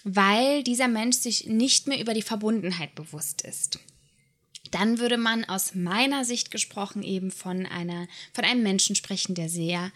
weil 0.03 0.63
dieser 0.63 0.87
Mensch 0.87 1.17
sich 1.17 1.45
nicht 1.47 1.87
mehr 1.87 1.99
über 1.99 2.13
die 2.13 2.21
Verbundenheit 2.21 2.95
bewusst 2.95 3.41
ist. 3.41 3.79
Dann 4.71 4.99
würde 4.99 5.17
man 5.17 5.45
aus 5.45 5.73
meiner 5.73 6.25
Sicht 6.25 6.51
gesprochen 6.51 7.03
eben 7.03 7.31
von, 7.31 7.65
einer, 7.65 8.07
von 8.33 8.43
einem 8.43 8.63
Menschen 8.63 8.95
sprechen, 8.95 9.35
der 9.35 9.49
sehr 9.49 9.91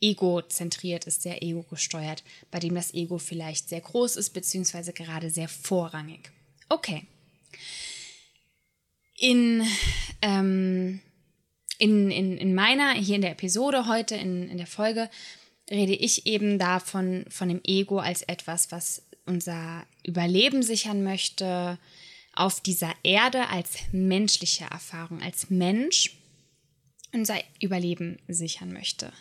egozentriert 0.00 1.06
ist, 1.06 1.22
sehr 1.22 1.42
ego-gesteuert, 1.42 2.24
bei 2.50 2.58
dem 2.58 2.74
das 2.74 2.94
Ego 2.94 3.18
vielleicht 3.18 3.68
sehr 3.68 3.80
groß 3.80 4.16
ist, 4.16 4.30
beziehungsweise 4.30 4.92
gerade 4.92 5.30
sehr 5.30 5.48
vorrangig. 5.48 6.30
Okay. 6.68 7.06
In, 9.18 9.66
ähm, 10.22 11.00
in, 11.78 12.10
in, 12.10 12.38
in 12.38 12.54
meiner, 12.54 12.92
hier 12.94 13.16
in 13.16 13.22
der 13.22 13.32
Episode 13.32 13.86
heute, 13.86 14.16
in, 14.16 14.48
in 14.48 14.56
der 14.56 14.66
Folge, 14.66 15.10
rede 15.70 15.94
ich 15.94 16.26
eben 16.26 16.58
davon, 16.58 17.26
von 17.28 17.48
dem 17.48 17.60
Ego 17.64 17.98
als 17.98 18.22
etwas, 18.22 18.72
was 18.72 19.02
unser 19.26 19.86
Überleben 20.04 20.62
sichern 20.62 21.02
möchte, 21.02 21.78
auf 22.34 22.60
dieser 22.60 22.92
Erde 23.02 23.48
als 23.48 23.76
menschliche 23.92 24.64
Erfahrung, 24.64 25.22
als 25.22 25.50
Mensch 25.50 26.16
unser 27.12 27.36
Überleben 27.60 28.18
sichern 28.28 28.72
möchte. 28.72 29.12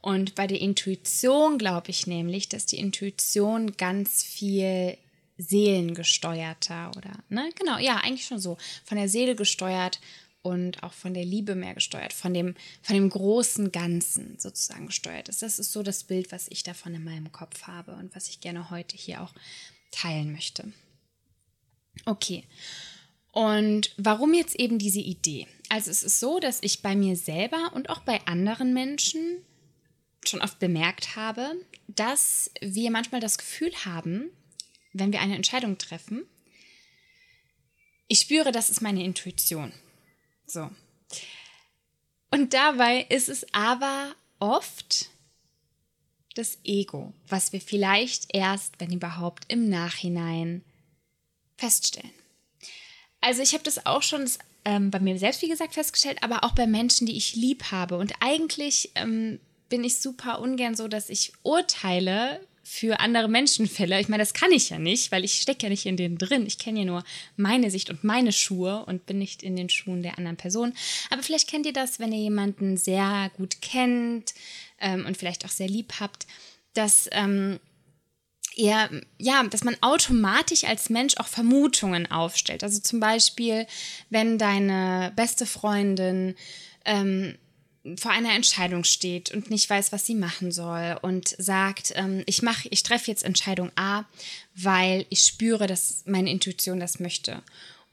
Und 0.00 0.34
bei 0.34 0.48
der 0.48 0.60
Intuition 0.60 1.58
glaube 1.58 1.90
ich 1.90 2.06
nämlich, 2.06 2.48
dass 2.48 2.66
die 2.66 2.78
Intuition 2.78 3.76
ganz 3.76 4.24
viel 4.24 4.98
seelengesteuerter 5.38 6.90
oder, 6.96 7.12
ne, 7.28 7.48
genau, 7.58 7.78
ja, 7.78 7.96
eigentlich 7.96 8.26
schon 8.26 8.38
so, 8.40 8.58
von 8.84 8.98
der 8.98 9.08
Seele 9.08 9.34
gesteuert 9.34 10.00
und 10.42 10.82
auch 10.82 10.92
von 10.92 11.14
der 11.14 11.24
Liebe 11.24 11.54
mehr 11.54 11.74
gesteuert, 11.74 12.12
von 12.12 12.34
dem, 12.34 12.54
von 12.82 12.94
dem 12.94 13.08
großen 13.08 13.72
Ganzen 13.72 14.38
sozusagen 14.38 14.86
gesteuert 14.86 15.28
ist. 15.28 15.42
Das 15.42 15.58
ist 15.58 15.72
so 15.72 15.82
das 15.82 16.04
Bild, 16.04 16.32
was 16.32 16.48
ich 16.48 16.62
davon 16.62 16.94
in 16.94 17.04
meinem 17.04 17.32
Kopf 17.32 17.62
habe 17.62 17.92
und 17.92 18.14
was 18.14 18.28
ich 18.28 18.40
gerne 18.40 18.70
heute 18.70 18.96
hier 18.96 19.22
auch 19.22 19.32
teilen 19.92 20.32
möchte. 20.32 20.72
Okay. 22.04 22.44
Und 23.30 23.94
warum 23.96 24.34
jetzt 24.34 24.56
eben 24.56 24.78
diese 24.78 25.00
Idee? 25.00 25.46
Also 25.68 25.90
es 25.90 26.02
ist 26.02 26.20
so, 26.20 26.38
dass 26.38 26.62
ich 26.62 26.82
bei 26.82 26.94
mir 26.94 27.16
selber 27.16 27.72
und 27.74 27.88
auch 27.88 28.00
bei 28.00 28.20
anderen 28.26 28.74
Menschen 28.74 29.38
schon 30.24 30.42
oft 30.42 30.58
bemerkt 30.58 31.16
habe, 31.16 31.54
dass 31.88 32.50
wir 32.60 32.90
manchmal 32.90 33.20
das 33.20 33.38
Gefühl 33.38 33.72
haben, 33.84 34.30
wenn 34.92 35.12
wir 35.12 35.20
eine 35.20 35.36
Entscheidung 35.36 35.78
treffen, 35.78 36.26
ich 38.08 38.20
spüre, 38.20 38.52
das 38.52 38.68
ist 38.68 38.82
meine 38.82 39.02
Intuition. 39.02 39.72
So. 40.46 40.70
Und 42.30 42.54
dabei 42.54 43.06
ist 43.08 43.28
es 43.28 43.46
aber 43.52 44.14
oft 44.38 45.10
das 46.34 46.58
Ego, 46.64 47.12
was 47.28 47.52
wir 47.52 47.60
vielleicht 47.60 48.34
erst, 48.34 48.80
wenn 48.80 48.92
überhaupt, 48.92 49.44
im 49.48 49.68
Nachhinein 49.68 50.64
feststellen. 51.56 52.10
Also 53.20 53.42
ich 53.42 53.52
habe 53.52 53.64
das 53.64 53.86
auch 53.86 54.02
schon 54.02 54.28
ähm, 54.64 54.90
bei 54.90 54.98
mir 54.98 55.18
selbst, 55.18 55.42
wie 55.42 55.48
gesagt, 55.48 55.74
festgestellt, 55.74 56.22
aber 56.22 56.44
auch 56.44 56.54
bei 56.54 56.66
Menschen, 56.66 57.06
die 57.06 57.16
ich 57.16 57.36
lieb 57.36 57.70
habe. 57.70 57.98
Und 57.98 58.14
eigentlich 58.20 58.90
ähm, 58.94 59.38
bin 59.68 59.84
ich 59.84 60.00
super 60.00 60.40
ungern 60.40 60.74
so, 60.74 60.88
dass 60.88 61.08
ich 61.08 61.32
urteile 61.42 62.40
für 62.74 63.00
andere 63.00 63.28
Menschenfälle. 63.28 64.00
Ich 64.00 64.08
meine, 64.08 64.22
das 64.22 64.32
kann 64.32 64.50
ich 64.50 64.70
ja 64.70 64.78
nicht, 64.78 65.12
weil 65.12 65.26
ich 65.26 65.42
stecke 65.42 65.64
ja 65.64 65.68
nicht 65.68 65.84
in 65.84 65.98
denen 65.98 66.16
drin. 66.16 66.46
Ich 66.46 66.56
kenne 66.56 66.80
ja 66.80 66.84
nur 66.86 67.04
meine 67.36 67.70
Sicht 67.70 67.90
und 67.90 68.02
meine 68.02 68.32
Schuhe 68.32 68.86
und 68.86 69.04
bin 69.04 69.18
nicht 69.18 69.42
in 69.42 69.56
den 69.56 69.68
Schuhen 69.68 70.02
der 70.02 70.16
anderen 70.16 70.38
Person. 70.38 70.72
Aber 71.10 71.22
vielleicht 71.22 71.50
kennt 71.50 71.66
ihr 71.66 71.74
das, 71.74 72.00
wenn 72.00 72.12
ihr 72.12 72.20
jemanden 72.20 72.78
sehr 72.78 73.30
gut 73.36 73.60
kennt 73.60 74.32
ähm, 74.80 75.04
und 75.04 75.18
vielleicht 75.18 75.44
auch 75.44 75.50
sehr 75.50 75.68
lieb 75.68 76.00
habt, 76.00 76.26
dass 76.72 77.10
ähm, 77.12 77.60
ihr, 78.56 78.88
ja, 79.18 79.42
dass 79.42 79.64
man 79.64 79.76
automatisch 79.82 80.64
als 80.64 80.88
Mensch 80.88 81.18
auch 81.18 81.28
Vermutungen 81.28 82.10
aufstellt. 82.10 82.64
Also 82.64 82.80
zum 82.80 83.00
Beispiel, 83.00 83.66
wenn 84.08 84.38
deine 84.38 85.12
beste 85.14 85.44
Freundin 85.44 86.36
ähm, 86.86 87.36
vor 87.96 88.12
einer 88.12 88.34
Entscheidung 88.34 88.84
steht 88.84 89.32
und 89.32 89.50
nicht 89.50 89.68
weiß, 89.68 89.90
was 89.90 90.06
sie 90.06 90.14
machen 90.14 90.52
soll 90.52 90.98
und 91.02 91.34
sagt, 91.38 91.92
ähm, 91.96 92.22
ich 92.26 92.42
mache, 92.42 92.68
ich 92.70 92.82
treffe 92.82 93.10
jetzt 93.10 93.24
Entscheidung 93.24 93.72
A, 93.74 94.04
weil 94.54 95.04
ich 95.10 95.22
spüre, 95.22 95.66
dass 95.66 96.04
meine 96.06 96.30
Intuition 96.30 96.78
das 96.78 97.00
möchte. 97.00 97.42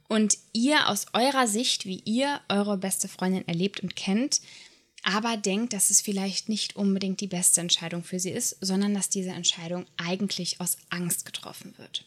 Und 0.08 0.38
ihr 0.54 0.90
aus 0.90 1.08
eurer 1.14 1.48
Sicht, 1.48 1.86
wie 1.86 2.02
ihr 2.06 2.40
eure 2.50 2.78
beste 2.78 3.08
Freundin 3.08 3.48
erlebt 3.48 3.80
und 3.80 3.96
kennt, 3.96 4.42
aber 5.04 5.38
denkt, 5.38 5.74
dass 5.74 5.90
es 5.90 6.02
vielleicht 6.02 6.50
nicht 6.50 6.76
unbedingt 6.76 7.22
die 7.22 7.28
beste 7.28 7.62
Entscheidung 7.62 8.04
für 8.04 8.20
sie 8.20 8.32
ist, 8.32 8.58
sondern 8.62 8.94
dass 8.94 9.10
diese 9.10 9.30
Entscheidung 9.30 9.86
eigentlich 9.98 10.60
aus 10.60 10.78
Angst 10.90 11.26
getroffen 11.26 11.74
wird. 11.78 12.06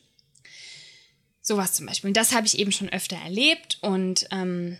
Sowas 1.40 1.72
zum 1.72 1.86
Beispiel. 1.86 2.08
Und 2.08 2.16
das 2.16 2.32
habe 2.32 2.46
ich 2.46 2.58
eben 2.58 2.70
schon 2.70 2.88
öfter 2.88 3.16
erlebt 3.16 3.78
und 3.80 4.28
ähm, 4.30 4.78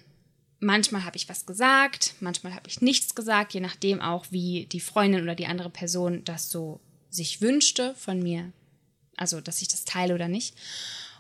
Manchmal 0.64 1.04
habe 1.04 1.16
ich 1.16 1.28
was 1.28 1.44
gesagt, 1.44 2.14
manchmal 2.20 2.54
habe 2.54 2.68
ich 2.68 2.80
nichts 2.80 3.16
gesagt, 3.16 3.52
je 3.52 3.58
nachdem 3.58 4.00
auch, 4.00 4.26
wie 4.30 4.66
die 4.66 4.78
Freundin 4.78 5.24
oder 5.24 5.34
die 5.34 5.46
andere 5.46 5.70
Person 5.70 6.22
das 6.24 6.50
so 6.50 6.78
sich 7.10 7.40
wünschte 7.40 7.96
von 7.96 8.22
mir. 8.22 8.52
Also, 9.16 9.40
dass 9.40 9.60
ich 9.60 9.66
das 9.66 9.84
teile 9.84 10.14
oder 10.14 10.28
nicht. 10.28 10.54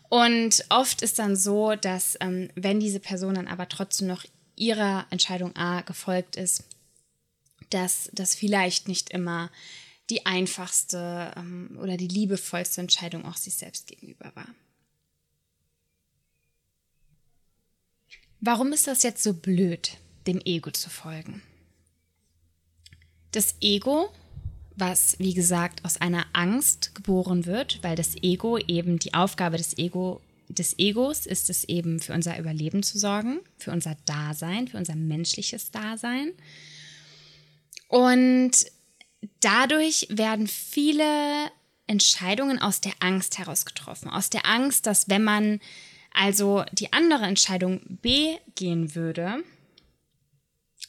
Und 0.08 0.64
oft 0.68 1.02
ist 1.02 1.18
dann 1.18 1.34
so, 1.34 1.74
dass 1.74 2.16
ähm, 2.20 2.50
wenn 2.54 2.78
diese 2.78 3.00
Person 3.00 3.34
dann 3.34 3.48
aber 3.48 3.68
trotzdem 3.68 4.06
noch 4.06 4.24
ihrer 4.54 5.06
Entscheidung 5.10 5.56
A 5.56 5.80
gefolgt 5.80 6.36
ist, 6.36 6.62
dass 7.70 8.10
das 8.12 8.36
vielleicht 8.36 8.86
nicht 8.86 9.10
immer 9.10 9.50
die 10.08 10.24
einfachste 10.24 11.32
ähm, 11.36 11.76
oder 11.80 11.96
die 11.96 12.06
liebevollste 12.06 12.80
Entscheidung 12.80 13.24
auch 13.24 13.36
sich 13.36 13.54
selbst 13.54 13.88
gegenüber 13.88 14.30
war. 14.36 14.46
Warum 18.44 18.72
ist 18.72 18.88
das 18.88 19.04
jetzt 19.04 19.22
so 19.22 19.34
blöd, 19.34 19.98
dem 20.26 20.40
Ego 20.44 20.72
zu 20.72 20.90
folgen? 20.90 21.42
Das 23.30 23.54
Ego, 23.60 24.10
was 24.74 25.16
wie 25.20 25.32
gesagt 25.32 25.84
aus 25.84 26.00
einer 26.00 26.26
Angst 26.32 26.92
geboren 26.96 27.46
wird, 27.46 27.78
weil 27.84 27.94
das 27.94 28.16
Ego 28.20 28.58
eben 28.58 28.98
die 28.98 29.14
Aufgabe 29.14 29.58
des 29.58 29.78
Ego 29.78 30.20
des 30.48 30.76
Egos 30.76 31.24
ist 31.24 31.50
es 31.50 31.62
eben 31.64 32.00
für 32.00 32.14
unser 32.14 32.36
Überleben 32.36 32.82
zu 32.82 32.98
sorgen, 32.98 33.38
für 33.58 33.70
unser 33.70 33.96
Dasein, 34.06 34.66
für 34.66 34.76
unser 34.76 34.96
menschliches 34.96 35.70
Dasein. 35.70 36.32
Und 37.86 38.50
dadurch 39.38 40.08
werden 40.10 40.48
viele 40.48 41.48
Entscheidungen 41.86 42.60
aus 42.60 42.80
der 42.80 42.92
Angst 42.98 43.38
heraus 43.38 43.64
getroffen. 43.64 44.10
Aus 44.10 44.30
der 44.30 44.44
Angst, 44.44 44.86
dass 44.86 45.08
wenn 45.08 45.22
man 45.22 45.60
also 46.14 46.64
die 46.72 46.92
andere 46.92 47.24
Entscheidung 47.24 47.80
B 48.02 48.36
gehen 48.54 48.94
würde, 48.94 49.42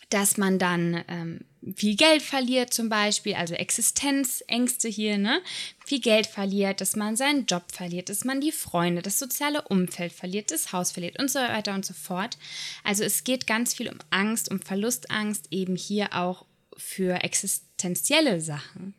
dass 0.09 0.37
man 0.37 0.59
dann 0.59 1.03
ähm, 1.07 1.45
viel 1.75 1.95
Geld 1.95 2.21
verliert 2.21 2.73
zum 2.73 2.89
Beispiel, 2.89 3.35
also 3.35 3.53
Existenzängste 3.53 4.89
hier, 4.89 5.17
ne? 5.17 5.41
Viel 5.85 6.01
Geld 6.01 6.27
verliert, 6.27 6.81
dass 6.81 6.95
man 6.95 7.15
seinen 7.15 7.45
Job 7.45 7.63
verliert, 7.71 8.09
dass 8.09 8.25
man 8.25 8.41
die 8.41 8.51
Freunde, 8.51 9.01
das 9.01 9.19
soziale 9.19 9.61
Umfeld 9.63 10.11
verliert, 10.11 10.51
das 10.51 10.71
Haus 10.73 10.91
verliert 10.91 11.19
und 11.19 11.31
so 11.31 11.39
weiter 11.39 11.73
und 11.73 11.85
so 11.85 11.93
fort. 11.93 12.37
Also 12.83 13.03
es 13.03 13.23
geht 13.23 13.47
ganz 13.47 13.73
viel 13.73 13.89
um 13.89 13.97
Angst, 14.09 14.51
um 14.51 14.59
Verlustangst, 14.59 15.47
eben 15.51 15.75
hier 15.75 16.13
auch 16.13 16.45
für 16.77 17.23
existenzielle 17.23 18.41
Sachen. 18.41 18.95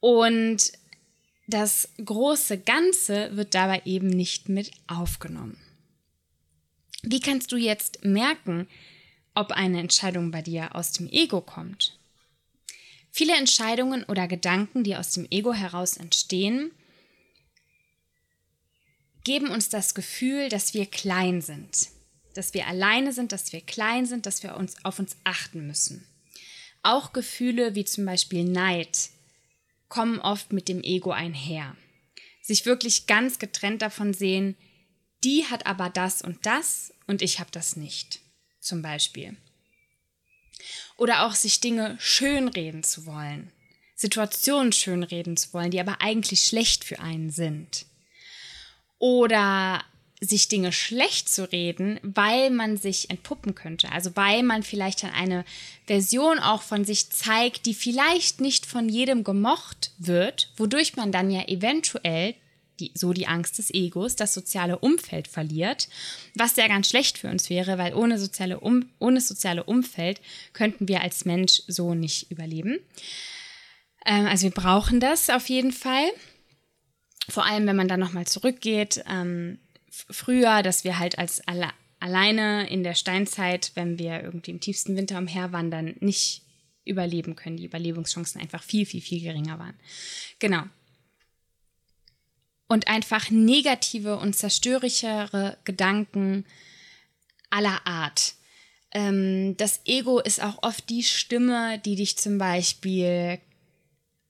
Und 0.00 0.72
das 1.50 1.88
große 2.04 2.58
Ganze 2.58 3.36
wird 3.36 3.54
dabei 3.54 3.82
eben 3.84 4.08
nicht 4.08 4.48
mit 4.48 4.70
aufgenommen. 4.86 5.60
Wie 7.02 7.20
kannst 7.20 7.52
du 7.52 7.56
jetzt 7.56 8.04
merken, 8.04 8.68
ob 9.34 9.52
eine 9.52 9.80
Entscheidung 9.80 10.30
bei 10.30 10.42
dir 10.42 10.74
aus 10.74 10.92
dem 10.92 11.08
Ego 11.10 11.40
kommt? 11.40 11.98
Viele 13.10 13.36
Entscheidungen 13.36 14.04
oder 14.04 14.28
Gedanken, 14.28 14.84
die 14.84 14.96
aus 14.96 15.12
dem 15.12 15.26
Ego 15.30 15.52
heraus 15.52 15.96
entstehen, 15.96 16.70
geben 19.24 19.48
uns 19.48 19.68
das 19.68 19.94
Gefühl, 19.94 20.48
dass 20.48 20.74
wir 20.74 20.86
klein 20.86 21.42
sind, 21.42 21.88
dass 22.34 22.54
wir 22.54 22.66
alleine 22.66 23.12
sind, 23.12 23.32
dass 23.32 23.52
wir 23.52 23.60
klein 23.60 24.06
sind, 24.06 24.26
dass 24.26 24.42
wir 24.42 24.56
uns 24.56 24.76
auf 24.84 24.98
uns 24.98 25.16
achten 25.24 25.66
müssen. 25.66 26.06
Auch 26.82 27.12
Gefühle 27.12 27.74
wie 27.74 27.84
zum 27.84 28.06
Beispiel 28.06 28.44
Neid, 28.44 29.10
kommen 29.90 30.20
oft 30.20 30.54
mit 30.54 30.68
dem 30.68 30.82
Ego 30.82 31.10
einher. 31.10 31.76
Sich 32.40 32.64
wirklich 32.64 33.06
ganz 33.06 33.38
getrennt 33.38 33.82
davon 33.82 34.14
sehen, 34.14 34.56
die 35.22 35.44
hat 35.44 35.66
aber 35.66 35.90
das 35.90 36.22
und 36.22 36.46
das 36.46 36.94
und 37.06 37.20
ich 37.20 37.38
habe 37.38 37.50
das 37.50 37.76
nicht. 37.76 38.20
Zum 38.60 38.80
Beispiel. 38.80 39.36
Oder 40.96 41.26
auch 41.26 41.34
sich 41.34 41.60
Dinge 41.60 41.96
schönreden 41.98 42.82
zu 42.82 43.04
wollen. 43.04 43.52
Situationen 43.94 44.72
schönreden 44.72 45.36
zu 45.36 45.52
wollen, 45.52 45.70
die 45.70 45.80
aber 45.80 46.00
eigentlich 46.00 46.44
schlecht 46.44 46.84
für 46.84 47.00
einen 47.00 47.30
sind. 47.30 47.84
Oder 48.98 49.84
sich 50.20 50.48
Dinge 50.48 50.70
schlecht 50.72 51.30
zu 51.30 51.50
reden, 51.50 51.98
weil 52.02 52.50
man 52.50 52.76
sich 52.76 53.08
entpuppen 53.08 53.54
könnte. 53.54 53.90
Also 53.90 54.14
weil 54.16 54.42
man 54.42 54.62
vielleicht 54.62 55.02
dann 55.02 55.12
eine 55.12 55.44
Version 55.86 56.38
auch 56.38 56.60
von 56.60 56.84
sich 56.84 57.10
zeigt, 57.10 57.64
die 57.64 57.74
vielleicht 57.74 58.40
nicht 58.40 58.66
von 58.66 58.88
jedem 58.88 59.24
gemocht 59.24 59.92
wird, 59.98 60.52
wodurch 60.56 60.96
man 60.96 61.10
dann 61.10 61.30
ja 61.30 61.48
eventuell 61.48 62.34
die, 62.80 62.92
so 62.94 63.12
die 63.12 63.26
Angst 63.26 63.58
des 63.58 63.72
Egos, 63.72 64.16
das 64.16 64.34
soziale 64.34 64.78
Umfeld 64.78 65.28
verliert, 65.28 65.88
was 66.34 66.56
ja 66.56 66.68
ganz 66.68 66.88
schlecht 66.88 67.18
für 67.18 67.28
uns 67.28 67.48
wäre, 67.50 67.78
weil 67.78 67.94
ohne 67.94 68.18
soziale, 68.18 68.60
um, 68.60 68.90
ohne 68.98 69.20
soziale 69.20 69.64
Umfeld 69.64 70.20
könnten 70.52 70.88
wir 70.88 71.02
als 71.02 71.24
Mensch 71.24 71.62
so 71.66 71.94
nicht 71.94 72.30
überleben. 72.30 72.78
Ähm, 74.04 74.26
also 74.26 74.44
wir 74.44 74.50
brauchen 74.50 75.00
das 75.00 75.30
auf 75.30 75.48
jeden 75.48 75.72
Fall. 75.72 76.10
Vor 77.28 77.46
allem, 77.46 77.66
wenn 77.66 77.76
man 77.76 77.88
dann 77.88 78.00
nochmal 78.00 78.26
zurückgeht, 78.26 79.04
ähm, 79.08 79.58
früher, 79.90 80.62
dass 80.62 80.84
wir 80.84 80.98
halt 80.98 81.18
als 81.18 81.46
alle, 81.46 81.70
alleine 81.98 82.68
in 82.68 82.82
der 82.82 82.94
Steinzeit, 82.94 83.72
wenn 83.74 83.98
wir 83.98 84.22
irgendwie 84.22 84.50
im 84.50 84.60
tiefsten 84.60 84.96
Winter 84.96 85.18
umherwandern, 85.18 85.96
nicht 86.00 86.42
überleben 86.84 87.36
können. 87.36 87.56
Die 87.56 87.66
Überlebenschancen 87.66 88.40
einfach 88.40 88.62
viel, 88.62 88.86
viel, 88.86 89.00
viel 89.00 89.20
geringer 89.20 89.58
waren. 89.58 89.78
Genau. 90.38 90.62
Und 92.68 92.88
einfach 92.88 93.30
negative 93.30 94.16
und 94.16 94.34
zerstörichere 94.34 95.58
Gedanken 95.64 96.46
aller 97.50 97.84
Art. 97.86 98.34
Ähm, 98.92 99.56
das 99.56 99.80
Ego 99.84 100.20
ist 100.20 100.42
auch 100.42 100.62
oft 100.62 100.88
die 100.88 101.02
Stimme, 101.02 101.80
die 101.80 101.96
dich 101.96 102.16
zum 102.16 102.38
Beispiel 102.38 103.40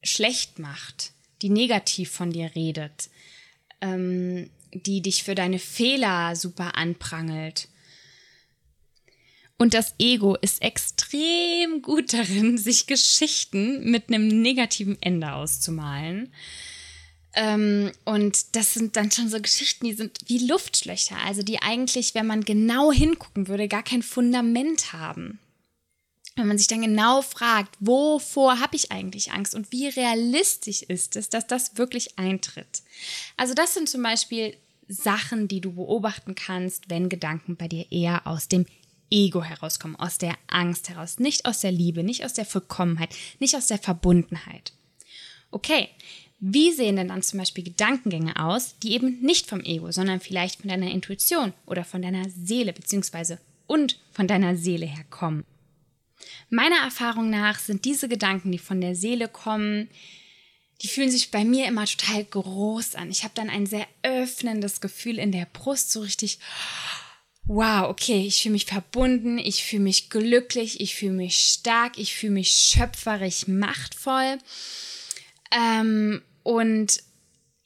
schlecht 0.02 0.58
macht, 0.58 1.12
die 1.42 1.50
negativ 1.50 2.10
von 2.10 2.30
dir 2.30 2.54
redet. 2.54 3.10
Ähm, 3.80 4.50
die 4.72 5.02
dich 5.02 5.22
für 5.22 5.34
deine 5.34 5.58
Fehler 5.58 6.36
super 6.36 6.76
anprangelt. 6.76 7.68
Und 9.58 9.74
das 9.74 9.94
Ego 9.98 10.36
ist 10.40 10.62
extrem 10.62 11.82
gut 11.82 12.14
darin, 12.14 12.56
sich 12.58 12.86
Geschichten 12.86 13.90
mit 13.90 14.08
einem 14.08 14.26
negativen 14.28 14.96
Ende 15.02 15.32
auszumalen. 15.32 16.32
Ähm, 17.34 17.92
und 18.04 18.56
das 18.56 18.74
sind 18.74 18.96
dann 18.96 19.10
schon 19.10 19.28
so 19.28 19.40
Geschichten, 19.40 19.84
die 19.84 19.92
sind 19.92 20.18
wie 20.26 20.46
Luftschlöcher, 20.46 21.16
also 21.24 21.42
die 21.42 21.60
eigentlich, 21.60 22.14
wenn 22.14 22.26
man 22.26 22.44
genau 22.44 22.90
hingucken 22.90 23.48
würde, 23.48 23.68
gar 23.68 23.82
kein 23.82 24.02
Fundament 24.02 24.92
haben. 24.92 25.38
Wenn 26.40 26.48
man 26.48 26.58
sich 26.58 26.68
dann 26.68 26.80
genau 26.80 27.20
fragt, 27.20 27.76
wovor 27.80 28.60
habe 28.60 28.74
ich 28.74 28.90
eigentlich 28.90 29.32
Angst 29.32 29.54
und 29.54 29.70
wie 29.72 29.88
realistisch 29.88 30.82
ist 30.82 31.16
es, 31.16 31.28
dass 31.28 31.46
das 31.46 31.76
wirklich 31.76 32.18
eintritt. 32.18 32.82
Also 33.36 33.52
das 33.52 33.74
sind 33.74 33.90
zum 33.90 34.02
Beispiel 34.02 34.56
Sachen, 34.88 35.48
die 35.48 35.60
du 35.60 35.72
beobachten 35.72 36.34
kannst, 36.34 36.88
wenn 36.88 37.10
Gedanken 37.10 37.56
bei 37.56 37.68
dir 37.68 37.84
eher 37.92 38.26
aus 38.26 38.48
dem 38.48 38.64
Ego 39.10 39.42
herauskommen, 39.42 39.96
aus 39.96 40.16
der 40.16 40.34
Angst 40.46 40.88
heraus, 40.88 41.18
nicht 41.18 41.44
aus 41.44 41.60
der 41.60 41.72
Liebe, 41.72 42.02
nicht 42.02 42.24
aus 42.24 42.32
der 42.32 42.46
Vollkommenheit, 42.46 43.14
nicht 43.38 43.54
aus 43.54 43.66
der 43.66 43.78
Verbundenheit. 43.78 44.72
Okay, 45.50 45.88
wie 46.38 46.72
sehen 46.72 46.96
denn 46.96 47.08
dann 47.08 47.22
zum 47.22 47.38
Beispiel 47.38 47.64
Gedankengänge 47.64 48.42
aus, 48.42 48.76
die 48.82 48.94
eben 48.94 49.20
nicht 49.20 49.46
vom 49.46 49.60
Ego, 49.60 49.92
sondern 49.92 50.20
vielleicht 50.20 50.62
von 50.62 50.70
deiner 50.70 50.90
Intuition 50.90 51.52
oder 51.66 51.84
von 51.84 52.00
deiner 52.00 52.30
Seele 52.30 52.72
beziehungsweise 52.72 53.38
und 53.66 53.98
von 54.10 54.26
deiner 54.26 54.56
Seele 54.56 54.86
herkommen? 54.86 55.44
Meiner 56.48 56.78
Erfahrung 56.84 57.30
nach 57.30 57.58
sind 57.58 57.84
diese 57.84 58.08
Gedanken, 58.08 58.52
die 58.52 58.58
von 58.58 58.80
der 58.80 58.94
Seele 58.94 59.28
kommen, 59.28 59.88
die 60.82 60.88
fühlen 60.88 61.10
sich 61.10 61.30
bei 61.30 61.44
mir 61.44 61.66
immer 61.66 61.84
total 61.84 62.24
groß 62.24 62.94
an. 62.94 63.10
Ich 63.10 63.22
habe 63.22 63.34
dann 63.34 63.50
ein 63.50 63.66
sehr 63.66 63.86
öffnendes 64.02 64.80
Gefühl 64.80 65.18
in 65.18 65.32
der 65.32 65.46
Brust, 65.52 65.92
so 65.92 66.00
richtig, 66.00 66.38
wow, 67.44 67.88
okay, 67.88 68.26
ich 68.26 68.42
fühle 68.42 68.52
mich 68.52 68.66
verbunden, 68.66 69.38
ich 69.38 69.64
fühle 69.64 69.82
mich 69.82 70.08
glücklich, 70.08 70.80
ich 70.80 70.94
fühle 70.94 71.12
mich 71.12 71.38
stark, 71.38 71.98
ich 71.98 72.14
fühle 72.14 72.32
mich 72.32 72.50
schöpferisch 72.50 73.46
machtvoll. 73.46 74.38
Ähm, 75.52 76.22
und 76.44 77.02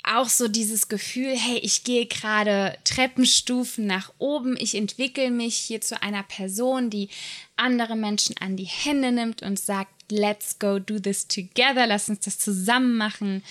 auch 0.02 0.28
so 0.28 0.48
dieses 0.48 0.88
Gefühl, 0.88 1.34
hey, 1.36 1.58
ich 1.58 1.84
gehe 1.84 2.06
gerade 2.06 2.76
Treppenstufen 2.84 3.86
nach 3.86 4.12
oben, 4.18 4.56
ich 4.58 4.74
entwickle 4.74 5.30
mich 5.30 5.56
hier 5.56 5.80
zu 5.80 6.02
einer 6.02 6.22
Person, 6.22 6.90
die 6.90 7.08
andere 7.56 7.96
Menschen 7.96 8.36
an 8.38 8.56
die 8.56 8.64
Hände 8.64 9.12
nimmt 9.12 9.42
und 9.42 9.58
sagt, 9.58 9.94
let's 10.10 10.58
go 10.58 10.78
do 10.78 10.98
this 10.98 11.26
together, 11.26 11.86
lass 11.86 12.08
uns 12.08 12.20
das 12.20 12.38
zusammen 12.38 12.96
machen 12.96 13.42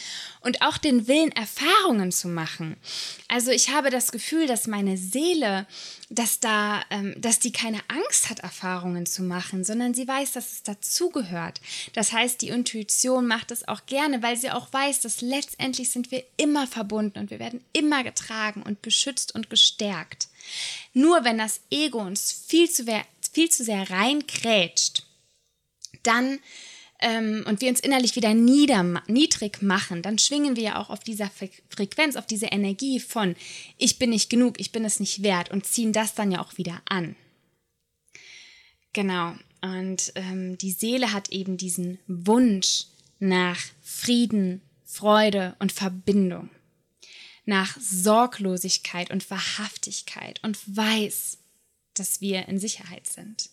und 0.42 0.62
auch 0.62 0.78
den 0.78 1.08
Willen, 1.08 1.32
Erfahrungen 1.32 2.12
zu 2.12 2.28
machen. 2.28 2.78
Also 3.28 3.52
ich 3.52 3.70
habe 3.70 3.90
das 3.90 4.12
Gefühl, 4.12 4.46
dass 4.46 4.68
meine 4.68 4.98
Seele, 4.98 5.66
dass 6.10 6.40
da, 6.40 6.84
ähm, 6.90 7.16
dass 7.18 7.40
die 7.40 7.52
keine 7.52 7.80
Angst 7.88 8.30
hat, 8.30 8.40
Erfahrungen 8.40 9.06
zu 9.06 9.24
machen, 9.24 9.64
sondern 9.64 9.94
sie 9.94 10.08
weiß, 10.08 10.34
dass 10.34 10.52
es 10.52 10.64
dazugehört. 10.64 11.60
Das 11.94 12.14
heißt, 12.14 12.42
die 12.42 12.50
Intuition 12.50 13.26
macht 13.26 13.52
es 13.52 13.68
auch 13.68 13.86
gerne, 13.86 14.22
weil 14.22 14.38
sie 14.38 14.52
auch 14.52 14.72
weiß, 14.72 15.02
dass 15.02 15.22
letztendlich 15.22 15.90
sind 15.90 16.12
wir 16.12 16.24
immer 16.38 16.68
verbunden 16.68 17.20
und 17.20 17.32
wir 17.32 17.40
werden 17.40 17.64
immer 17.74 18.04
getragen 18.04 18.62
und 18.62 18.82
beschützt 18.82 19.34
und 19.34 19.50
gestärkt. 19.50 20.28
Nur 20.94 21.24
wenn 21.24 21.38
das 21.38 21.62
Ego 21.72 22.00
uns 22.00 22.32
viel 22.32 22.70
zu, 22.70 22.86
viel 23.34 23.50
zu 23.50 23.64
sehr 23.64 23.90
reinkrätscht, 23.90 25.04
dann 26.04 26.40
ähm, 27.04 27.44
und 27.48 27.60
wir 27.60 27.70
uns 27.70 27.82
innerlich 27.82 28.16
wieder 28.16 28.34
nieder, 28.34 28.84
niedrig 29.08 29.62
machen, 29.62 30.02
dann 30.02 30.18
schwingen 30.18 30.56
wir 30.56 30.64
ja 30.64 30.82
auch 30.82 30.90
auf 30.90 31.00
dieser 31.00 31.30
Frequenz, 31.70 32.16
auf 32.16 32.26
diese 32.26 32.46
Energie 32.48 33.00
von 33.00 33.36
ich 33.78 34.00
bin 34.00 34.12
nicht 34.12 34.30
genug, 34.30 34.60
ich 34.60 34.72
bin 34.72 34.86
es 34.86 35.02
nicht 35.02 35.22
wert 35.22 35.52
und 35.52 35.66
ziehen 35.66 35.92
das 35.92 36.16
dann 36.16 36.32
ja 36.32 36.42
auch 36.42 36.58
wieder 36.58 36.82
an. 36.86 37.16
Genau. 38.94 39.34
Und 39.62 40.14
ähm, 40.16 40.58
die 40.58 40.72
Seele 40.72 41.12
hat 41.14 41.30
eben 41.30 41.58
diesen 41.58 42.00
Wunsch 42.08 42.86
nach 43.20 43.60
Frieden, 43.82 44.62
Freude 44.86 45.56
und 45.60 45.72
Verbindung, 45.72 46.50
nach 47.46 47.78
Sorglosigkeit 47.80 49.10
und 49.12 49.30
Wahrhaftigkeit 49.30 50.40
und 50.44 50.58
weiß, 50.68 51.38
dass 51.94 52.22
wir 52.22 52.48
in 52.48 52.60
Sicherheit 52.60 53.08
sind. 53.08 53.50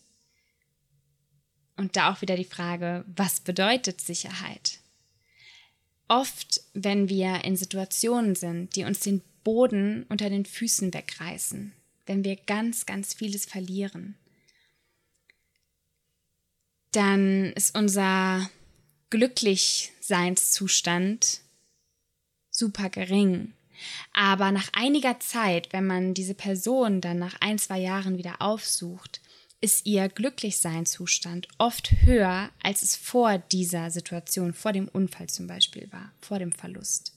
Und 1.77 1.97
da 1.97 2.13
auch 2.13 2.21
wieder 2.21 2.37
die 2.37 2.45
Frage, 2.45 3.05
was 3.07 3.41
bedeutet 3.41 4.01
Sicherheit? 4.01 4.81
Oft, 6.09 6.63
wenn 6.75 7.09
wir 7.09 7.45
in 7.45 7.57
Situationen 7.57 8.35
sind, 8.35 8.77
die 8.77 8.85
uns 8.85 9.01
den 9.01 9.23
Boden 9.45 10.05
unter 10.09 10.29
den 10.29 10.45
Füßen 10.45 10.93
wegreißen, 10.93 11.73
wenn 12.07 12.25
wir 12.25 12.37
ganz, 12.37 12.85
ganz 12.85 13.15
vieles 13.15 13.47
verlieren, 13.47 14.17
dann 16.93 17.53
ist 17.53 17.79
unser 17.79 18.51
Glücklichseinszustand 19.11 21.41
super 22.51 22.91
gering. 22.91 23.53
Aber 24.13 24.53
nach 24.53 24.71
einiger 24.73 25.21
Zeit, 25.21 25.73
wenn 25.73 25.87
man 25.87 26.15
diese 26.15 26.35
Person 26.35 27.01
dann 27.01 27.19
nach 27.19 27.37
ein, 27.41 27.59
zwei 27.59 27.79
Jahren 27.79 28.19
wieder 28.19 28.41
aufsucht, 28.41 29.21
ist 29.61 29.87
ihr 29.87 30.09
Glücklichseinzustand 30.09 31.49
oft 31.59 31.93
höher, 32.03 32.51
als 32.63 32.83
es 32.83 32.97
vor 32.97 33.39
dieser 33.39 33.91
Situation, 33.91 34.55
vor 34.55 34.73
dem 34.73 34.89
Unfall 34.89 35.29
zum 35.29 35.47
Beispiel 35.47 35.91
war, 35.93 36.13
vor 36.21 36.39
dem 36.39 36.53
Verlust. 36.53 37.15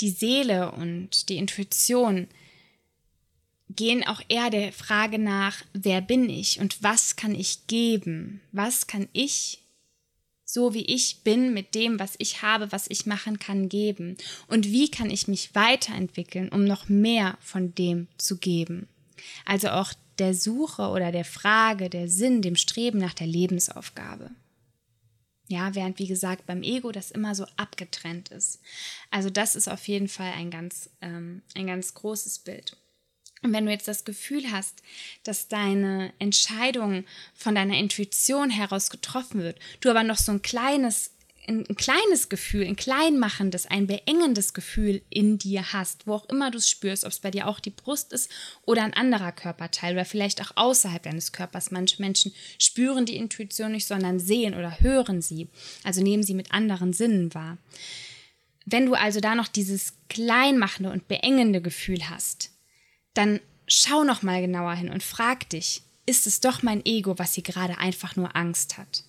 Die 0.00 0.10
Seele 0.10 0.72
und 0.72 1.28
die 1.28 1.38
Intuition 1.38 2.28
gehen 3.70 4.06
auch 4.06 4.20
eher 4.28 4.50
der 4.50 4.72
Frage 4.72 5.18
nach, 5.18 5.64
wer 5.72 6.00
bin 6.00 6.28
ich 6.28 6.60
und 6.60 6.82
was 6.82 7.16
kann 7.16 7.34
ich 7.34 7.66
geben? 7.66 8.40
Was 8.52 8.86
kann 8.86 9.08
ich 9.12 9.63
so 10.44 10.74
wie 10.74 10.84
ich 10.84 11.22
bin, 11.22 11.54
mit 11.54 11.74
dem, 11.74 11.98
was 11.98 12.14
ich 12.18 12.42
habe, 12.42 12.70
was 12.70 12.86
ich 12.88 13.06
machen 13.06 13.38
kann, 13.38 13.68
geben? 13.68 14.16
Und 14.46 14.66
wie 14.66 14.90
kann 14.90 15.10
ich 15.10 15.28
mich 15.28 15.54
weiterentwickeln, 15.54 16.50
um 16.50 16.64
noch 16.64 16.88
mehr 16.88 17.38
von 17.40 17.74
dem 17.74 18.08
zu 18.18 18.36
geben? 18.36 18.88
Also 19.44 19.68
auch 19.70 19.92
der 20.18 20.34
Suche 20.34 20.88
oder 20.88 21.12
der 21.12 21.24
Frage, 21.24 21.90
der 21.90 22.08
Sinn, 22.08 22.42
dem 22.42 22.56
Streben 22.56 22.98
nach 22.98 23.14
der 23.14 23.26
Lebensaufgabe. 23.26 24.30
Ja, 25.48 25.74
während 25.74 25.98
wie 25.98 26.06
gesagt 26.06 26.46
beim 26.46 26.62
Ego 26.62 26.90
das 26.90 27.10
immer 27.10 27.34
so 27.34 27.46
abgetrennt 27.56 28.30
ist. 28.30 28.60
Also 29.10 29.28
das 29.28 29.56
ist 29.56 29.68
auf 29.68 29.86
jeden 29.88 30.08
Fall 30.08 30.32
ein 30.32 30.50
ganz, 30.50 30.90
ähm, 31.00 31.42
ein 31.54 31.66
ganz 31.66 31.92
großes 31.94 32.40
Bild. 32.40 32.76
Und 33.44 33.52
wenn 33.52 33.66
du 33.66 33.70
jetzt 33.70 33.88
das 33.88 34.06
Gefühl 34.06 34.50
hast, 34.50 34.82
dass 35.22 35.48
deine 35.48 36.14
Entscheidung 36.18 37.04
von 37.34 37.54
deiner 37.54 37.76
Intuition 37.76 38.48
heraus 38.48 38.88
getroffen 38.88 39.42
wird, 39.42 39.58
du 39.80 39.90
aber 39.90 40.02
noch 40.02 40.16
so 40.16 40.32
ein 40.32 40.40
kleines, 40.40 41.10
ein, 41.46 41.64
kleines 41.76 42.30
Gefühl, 42.30 42.66
ein 42.66 42.74
kleinmachendes, 42.74 43.66
ein 43.66 43.86
beengendes 43.86 44.54
Gefühl 44.54 45.02
in 45.10 45.36
dir 45.36 45.74
hast, 45.74 46.06
wo 46.06 46.14
auch 46.14 46.28
immer 46.30 46.50
du 46.50 46.56
es 46.56 46.70
spürst, 46.70 47.04
ob 47.04 47.12
es 47.12 47.18
bei 47.18 47.30
dir 47.30 47.46
auch 47.46 47.60
die 47.60 47.68
Brust 47.68 48.14
ist 48.14 48.30
oder 48.62 48.82
ein 48.82 48.94
anderer 48.94 49.32
Körperteil 49.32 49.92
oder 49.92 50.06
vielleicht 50.06 50.40
auch 50.40 50.52
außerhalb 50.56 51.02
deines 51.02 51.32
Körpers. 51.32 51.70
Manche 51.70 52.00
Menschen 52.00 52.32
spüren 52.58 53.04
die 53.04 53.16
Intuition 53.16 53.72
nicht, 53.72 53.86
sondern 53.86 54.20
sehen 54.20 54.54
oder 54.54 54.80
hören 54.80 55.20
sie, 55.20 55.48
also 55.82 56.00
nehmen 56.00 56.22
sie 56.22 56.34
mit 56.34 56.50
anderen 56.50 56.94
Sinnen 56.94 57.34
wahr. 57.34 57.58
Wenn 58.64 58.86
du 58.86 58.94
also 58.94 59.20
da 59.20 59.34
noch 59.34 59.48
dieses 59.48 59.92
kleinmachende 60.08 60.90
und 60.90 61.08
beengende 61.08 61.60
Gefühl 61.60 62.08
hast, 62.08 62.53
dann 63.14 63.40
schau 63.66 64.04
noch 64.04 64.22
mal 64.22 64.40
genauer 64.40 64.74
hin 64.74 64.90
und 64.90 65.02
frag 65.02 65.48
dich, 65.48 65.82
ist 66.06 66.26
es 66.26 66.40
doch 66.40 66.62
mein 66.62 66.84
Ego, 66.84 67.18
was 67.18 67.34
hier 67.34 67.44
gerade 67.44 67.78
einfach 67.78 68.16
nur 68.16 68.36
Angst 68.36 68.76
hat? 68.76 69.04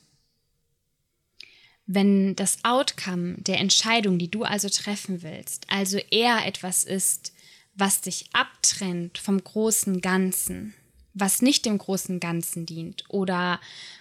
Wenn 1.85 2.35
das 2.35 2.63
Outcome 2.63 3.35
der 3.37 3.59
Entscheidung, 3.59 4.17
die 4.17 4.31
du 4.31 4.43
also 4.43 4.69
treffen 4.69 5.21
willst, 5.21 5.69
also 5.69 5.97
eher 6.09 6.45
etwas 6.45 6.83
ist, 6.83 7.33
was 7.75 8.01
dich 8.01 8.29
abtrennt 8.33 9.17
vom 9.17 9.43
großen 9.43 10.01
Ganzen, 10.01 10.73
was 11.13 11.41
nicht 11.41 11.65
dem 11.65 11.77
großen 11.77 12.19
Ganzen 12.19 12.65
dient 12.65 13.03
oder 13.09 13.59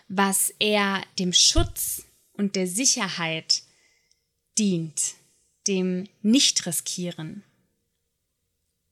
was 0.08 0.54
eher 0.58 1.02
dem 1.18 1.32
Schutz 1.32 2.04
und 2.32 2.56
der 2.56 2.66
Sicherheit 2.66 3.62
dient, 4.56 5.14
dem 5.66 6.08
Nicht-Riskieren, 6.22 7.42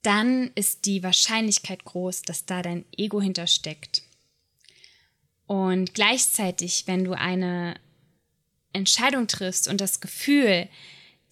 dann 0.03 0.51
ist 0.55 0.85
die 0.85 1.03
Wahrscheinlichkeit 1.03 1.85
groß, 1.85 2.23
dass 2.23 2.45
da 2.45 2.63
dein 2.63 2.85
Ego 2.97 3.21
hintersteckt. 3.21 4.03
Und 5.47 5.95
gleichzeitig, 5.95 6.85
wenn 6.87 7.05
du 7.05 7.13
eine 7.13 7.75
Entscheidung 8.73 9.27
triffst 9.27 9.69
und 9.69 9.81
das 9.81 10.01
Gefühl 10.01 10.69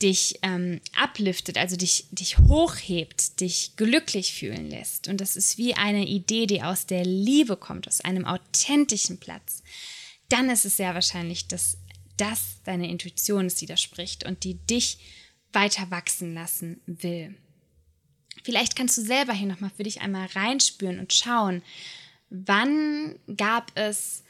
dich 0.03 0.39
ähm, 0.43 0.81
upliftet, 1.03 1.59
also 1.59 1.77
dich, 1.77 2.07
dich 2.11 2.39
hochhebt, 2.39 3.41
dich 3.41 3.77
glücklich 3.77 4.33
fühlen 4.33 4.71
lässt, 4.71 5.09
und 5.09 5.21
das 5.21 5.37
ist 5.37 5.59
wie 5.59 5.75
eine 5.75 6.07
Idee, 6.07 6.47
die 6.47 6.63
aus 6.63 6.87
der 6.87 7.05
Liebe 7.05 7.57
kommt, 7.57 7.87
aus 7.87 8.01
einem 8.01 8.25
authentischen 8.25 9.19
Platz, 9.19 9.63
dann 10.31 10.49
ist 10.49 10.65
es 10.65 10.79
sehr 10.79 10.95
wahrscheinlich, 10.95 11.49
dass 11.49 11.77
das 12.17 12.61
deine 12.65 12.89
Intuition 12.89 13.47
ist, 13.47 13.61
die 13.61 13.67
da 13.67 13.77
spricht 13.77 14.25
und 14.25 14.45
die 14.45 14.55
dich 14.55 14.99
weiter 15.53 15.91
wachsen 15.91 16.35
lassen 16.35 16.81
will. 16.87 17.37
Vielleicht 18.43 18.77
kannst 18.77 18.97
du 18.99 19.03
selber 19.03 19.33
hier 19.33 19.49
nochmal 19.49 19.71
für 19.77 19.83
dich 19.83 20.01
einmal 20.01 20.27
reinspüren 20.35 20.99
und 20.99 21.13
schauen, 21.13 21.63
wann 22.31 23.17
gab 23.37 23.73
es 23.75 24.23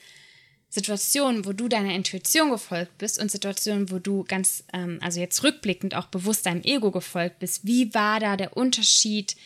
Situationen, 0.69 1.45
wo 1.45 1.53
du 1.53 1.69
deiner 1.69 1.95
Intuition 1.95 2.51
gefolgt 2.51 2.97
bist 2.99 3.21
und 3.21 3.31
Situationen, 3.31 3.91
wo 3.91 3.99
du 3.99 4.25
ganz, 4.25 4.65
ähm, 4.73 4.99
also 5.03 5.19
jetzt 5.19 5.43
rückblickend 5.43 5.97
auch 5.97 6.07
bewusst 6.07 6.47
deinem 6.47 6.63
Ego 6.63 6.93
gefolgt 6.93 7.41
bist. 7.41 7.67
Wie 7.67 7.93
war 7.93 8.21
da 8.21 8.37
der 8.37 8.57
Unterschied 8.57 9.37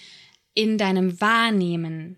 in 0.53 0.77
deinem 0.77 1.21
Wahrnehmen, 1.21 2.17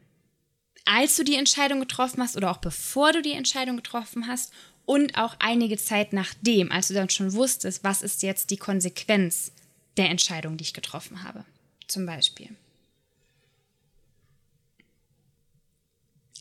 als 0.85 1.17
du 1.17 1.25
die 1.25 1.37
Entscheidung 1.37 1.81
getroffen 1.81 2.21
hast 2.21 2.37
oder 2.37 2.51
auch 2.51 2.59
bevor 2.59 3.13
du 3.13 3.23
die 3.23 3.33
Entscheidung 3.33 3.77
getroffen 3.77 4.27
hast 4.27 4.53
und 4.85 5.17
auch 5.17 5.37
einige 5.39 5.77
Zeit 5.77 6.13
nachdem, 6.13 6.73
als 6.73 6.89
du 6.89 6.95
dann 6.95 7.09
schon 7.09 7.33
wusstest, 7.33 7.85
was 7.85 8.03
ist 8.03 8.23
jetzt 8.23 8.51
die 8.51 8.57
Konsequenz 8.57 9.53
der 9.97 10.11
Entscheidung, 10.11 10.57
die 10.57 10.65
ich 10.65 10.75
getroffen 10.75 11.23
habe, 11.23 11.45
zum 11.87 12.07
Beispiel. 12.07 12.49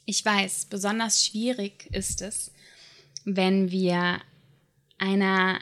Ich 0.06 0.24
weiß, 0.24 0.66
besonders 0.66 1.26
schwierig 1.26 1.88
ist 1.92 2.22
es, 2.22 2.52
wenn 3.24 3.72
wir 3.72 4.22
einer, 5.00 5.60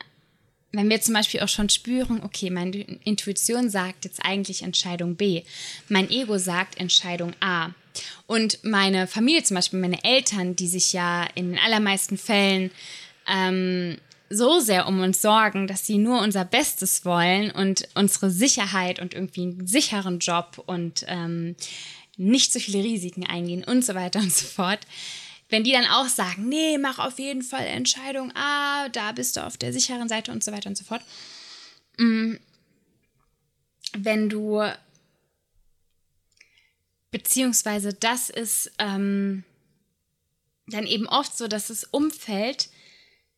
wenn 0.74 0.90
wir 0.90 1.00
zum 1.02 1.14
Beispiel 1.14 1.40
auch 1.40 1.48
schon 1.48 1.70
spüren, 1.70 2.22
okay, 2.24 2.50
meine 2.50 2.82
Intuition 3.04 3.70
sagt 3.70 4.06
jetzt 4.06 4.24
eigentlich 4.26 4.62
Entscheidung 4.64 5.16
B, 5.16 5.44
mein 5.88 6.10
Ego 6.10 6.38
sagt 6.38 6.78
Entscheidung 6.80 7.34
A. 7.40 7.72
Und 8.28 8.64
meine 8.64 9.08
Familie, 9.08 9.44
zum 9.44 9.56
Beispiel 9.56 9.80
meine 9.80 10.04
Eltern, 10.04 10.56
die 10.56 10.68
sich 10.68 10.94
ja 10.94 11.26
in 11.36 11.52
den 11.52 11.60
allermeisten 11.60 12.18
Fällen 12.18 12.72
ähm, 13.28 13.98
so 14.34 14.60
sehr 14.60 14.88
um 14.88 15.00
uns 15.02 15.22
sorgen, 15.22 15.68
dass 15.68 15.86
sie 15.86 15.98
nur 15.98 16.22
unser 16.22 16.46
Bestes 16.46 17.06
wollen 17.06 17.52
und 17.52 17.88
unsere 17.96 18.30
Sicherheit 18.30 19.00
und 19.00 19.14
irgendwie 19.14 19.44
einen 19.44 19.68
sicheren 19.68 20.20
Job 20.20 20.64
und 20.66 21.06
ähm, 21.08 21.56
nicht 22.18 22.54
so 22.54 22.60
viele 22.60 22.84
Risiken 22.84 23.26
eingehen 23.26 23.64
und 23.64 23.84
so 23.86 23.96
weiter 23.96 24.20
und 24.20 24.34
so 24.34 24.46
fort. 24.46 24.80
Wenn 25.50 25.64
die 25.64 25.72
dann 25.72 25.86
auch 25.86 26.08
sagen, 26.08 26.50
nee, 26.50 26.78
mach 26.78 27.00
auf 27.00 27.20
jeden 27.20 27.44
Fall 27.44 27.66
Entscheidung 27.66 28.32
A, 28.36 28.90
da 28.90 29.12
bist 29.12 29.38
du 29.38 29.46
auf 29.46 29.58
der 29.58 29.72
sicheren 29.72 30.10
Seite 30.10 30.32
und 30.32 30.44
so 30.44 30.52
weiter 30.52 30.70
und 30.70 30.78
so 30.78 30.84
fort. 30.84 31.02
Mm. 31.98 32.36
Wenn 33.96 34.30
du 34.30 34.64
Beziehungsweise 37.14 37.94
das 37.94 38.32
ist 38.32 38.72
ähm, 38.80 39.44
dann 40.66 40.88
eben 40.88 41.08
oft 41.08 41.38
so, 41.38 41.48
dass 41.48 41.68
das 41.68 41.84
Umfeld 41.84 42.70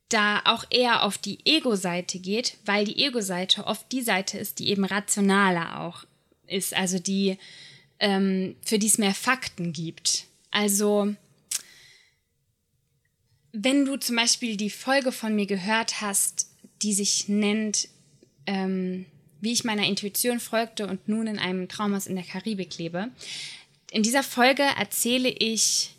da 0.09 0.41
auch 0.45 0.65
eher 0.69 1.03
auf 1.03 1.17
die 1.17 1.39
Ego-Seite 1.45 2.19
geht, 2.19 2.57
weil 2.65 2.85
die 2.85 3.03
Ego-Seite 3.03 3.65
oft 3.65 3.91
die 3.91 4.01
Seite 4.01 4.37
ist, 4.37 4.59
die 4.59 4.69
eben 4.69 4.85
rationaler 4.85 5.81
auch 5.81 6.05
ist, 6.47 6.75
also 6.75 6.99
die, 6.99 7.37
ähm, 7.99 8.55
für 8.63 8.77
die 8.77 8.87
es 8.87 8.97
mehr 8.97 9.15
Fakten 9.15 9.73
gibt. 9.73 10.25
Also, 10.51 11.15
wenn 13.51 13.85
du 13.85 13.97
zum 13.97 14.15
Beispiel 14.15 14.57
die 14.57 14.69
Folge 14.69 15.11
von 15.11 15.35
mir 15.35 15.47
gehört 15.47 16.01
hast, 16.01 16.49
die 16.81 16.93
sich 16.93 17.27
nennt, 17.27 17.87
ähm, 18.45 19.05
wie 19.41 19.53
ich 19.53 19.63
meiner 19.63 19.85
Intuition 19.85 20.39
folgte 20.39 20.87
und 20.87 21.07
nun 21.07 21.27
in 21.27 21.39
einem 21.39 21.67
Traumhaus 21.67 22.07
in 22.07 22.15
der 22.15 22.25
Karibik 22.25 22.77
lebe, 22.77 23.09
in 23.91 24.03
dieser 24.03 24.23
Folge 24.23 24.63
erzähle 24.77 25.29
ich 25.29 25.91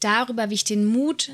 darüber, 0.00 0.50
wie 0.50 0.54
ich 0.54 0.64
den 0.64 0.84
Mut 0.84 1.30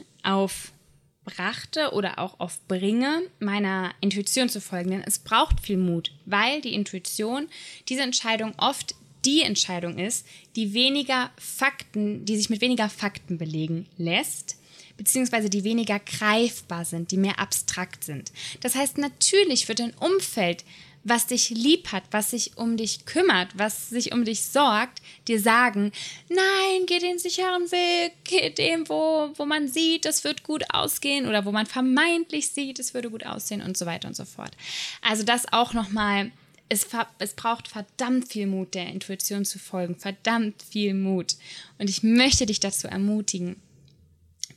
aufbrachte 1.26 1.92
oder 1.92 2.18
auch 2.18 2.38
aufbringe, 2.40 3.22
meiner 3.40 3.92
Intuition 4.00 4.48
zu 4.48 4.60
folgen. 4.60 4.90
Denn 4.90 5.04
es 5.04 5.18
braucht 5.18 5.60
viel 5.60 5.76
Mut, 5.76 6.12
weil 6.24 6.60
die 6.60 6.74
Intuition, 6.74 7.48
diese 7.88 8.02
Entscheidung 8.02 8.54
oft 8.58 8.94
die 9.24 9.42
Entscheidung 9.42 9.98
ist, 9.98 10.26
die 10.54 10.72
weniger 10.72 11.30
Fakten, 11.36 12.24
die 12.24 12.36
sich 12.36 12.48
mit 12.48 12.60
weniger 12.60 12.88
Fakten 12.88 13.38
belegen 13.38 13.86
lässt, 13.98 14.56
beziehungsweise 14.96 15.50
die 15.50 15.64
weniger 15.64 15.98
greifbar 15.98 16.84
sind, 16.84 17.10
die 17.10 17.16
mehr 17.16 17.40
abstrakt 17.40 18.04
sind. 18.04 18.30
Das 18.60 18.76
heißt, 18.76 18.98
natürlich 18.98 19.68
wird 19.68 19.80
dein 19.80 19.94
Umfeld 19.94 20.64
was 21.08 21.26
dich 21.28 21.50
lieb 21.50 21.92
hat, 21.92 22.02
was 22.10 22.30
sich 22.30 22.56
um 22.56 22.76
dich 22.76 23.04
kümmert, 23.06 23.56
was 23.56 23.90
sich 23.90 24.12
um 24.12 24.24
dich 24.24 24.42
sorgt, 24.42 25.00
dir 25.28 25.40
sagen, 25.40 25.92
nein, 26.28 26.86
geh 26.86 26.98
den 26.98 27.20
sicheren 27.20 27.70
Weg, 27.70 28.12
geh 28.24 28.50
dem, 28.50 28.88
wo, 28.88 29.30
wo 29.36 29.44
man 29.44 29.68
sieht, 29.68 30.04
es 30.04 30.24
wird 30.24 30.42
gut 30.42 30.64
ausgehen 30.70 31.28
oder 31.28 31.44
wo 31.44 31.52
man 31.52 31.66
vermeintlich 31.66 32.48
sieht, 32.48 32.80
es 32.80 32.92
würde 32.92 33.10
gut 33.10 33.24
aussehen 33.24 33.62
und 33.62 33.76
so 33.76 33.86
weiter 33.86 34.08
und 34.08 34.16
so 34.16 34.24
fort. 34.24 34.56
Also 35.00 35.22
das 35.22 35.52
auch 35.52 35.74
nochmal, 35.74 36.32
es, 36.68 36.88
es 37.20 37.34
braucht 37.34 37.68
verdammt 37.68 38.28
viel 38.28 38.48
Mut, 38.48 38.74
der 38.74 38.88
Intuition 38.88 39.44
zu 39.44 39.60
folgen, 39.60 39.94
verdammt 39.94 40.60
viel 40.60 40.94
Mut. 40.94 41.36
Und 41.78 41.88
ich 41.88 42.02
möchte 42.02 42.46
dich 42.46 42.58
dazu 42.58 42.88
ermutigen, 42.88 43.54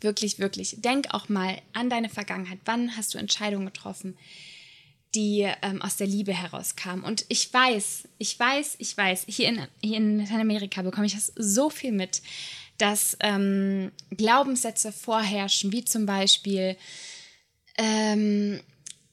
wirklich, 0.02 0.40
wirklich, 0.40 0.78
denk 0.80 1.14
auch 1.14 1.30
mal 1.30 1.62
an 1.74 1.92
deine 1.92 2.10
Vergangenheit. 2.10 2.60
Wann 2.66 2.98
hast 2.98 3.14
du 3.14 3.20
Entscheidungen 3.20 3.68
getroffen? 3.68 4.18
Die 5.15 5.50
ähm, 5.62 5.82
aus 5.82 5.98
der 5.98 6.08
Liebe 6.08 6.34
herauskam. 6.34 7.04
Und 7.04 7.26
ich 7.30 7.52
weiß, 7.52 8.08
ich 8.17 8.39
weiß, 8.39 8.76
ich 8.78 8.95
weiß, 8.95 9.26
hier 9.28 9.50
in, 9.50 9.67
hier 9.82 9.98
in 9.98 10.19
Lateinamerika 10.19 10.82
bekomme 10.82 11.08
ich 11.08 11.15
das 11.15 11.34
so 11.36 11.69
viel 11.69 11.91
mit, 11.91 12.22
dass 12.78 13.17
ähm, 13.19 13.91
Glaubenssätze 14.12 14.91
vorherrschen, 14.91 15.72
wie 15.72 15.84
zum 15.84 16.06
Beispiel, 16.06 16.78
ähm, 17.78 18.62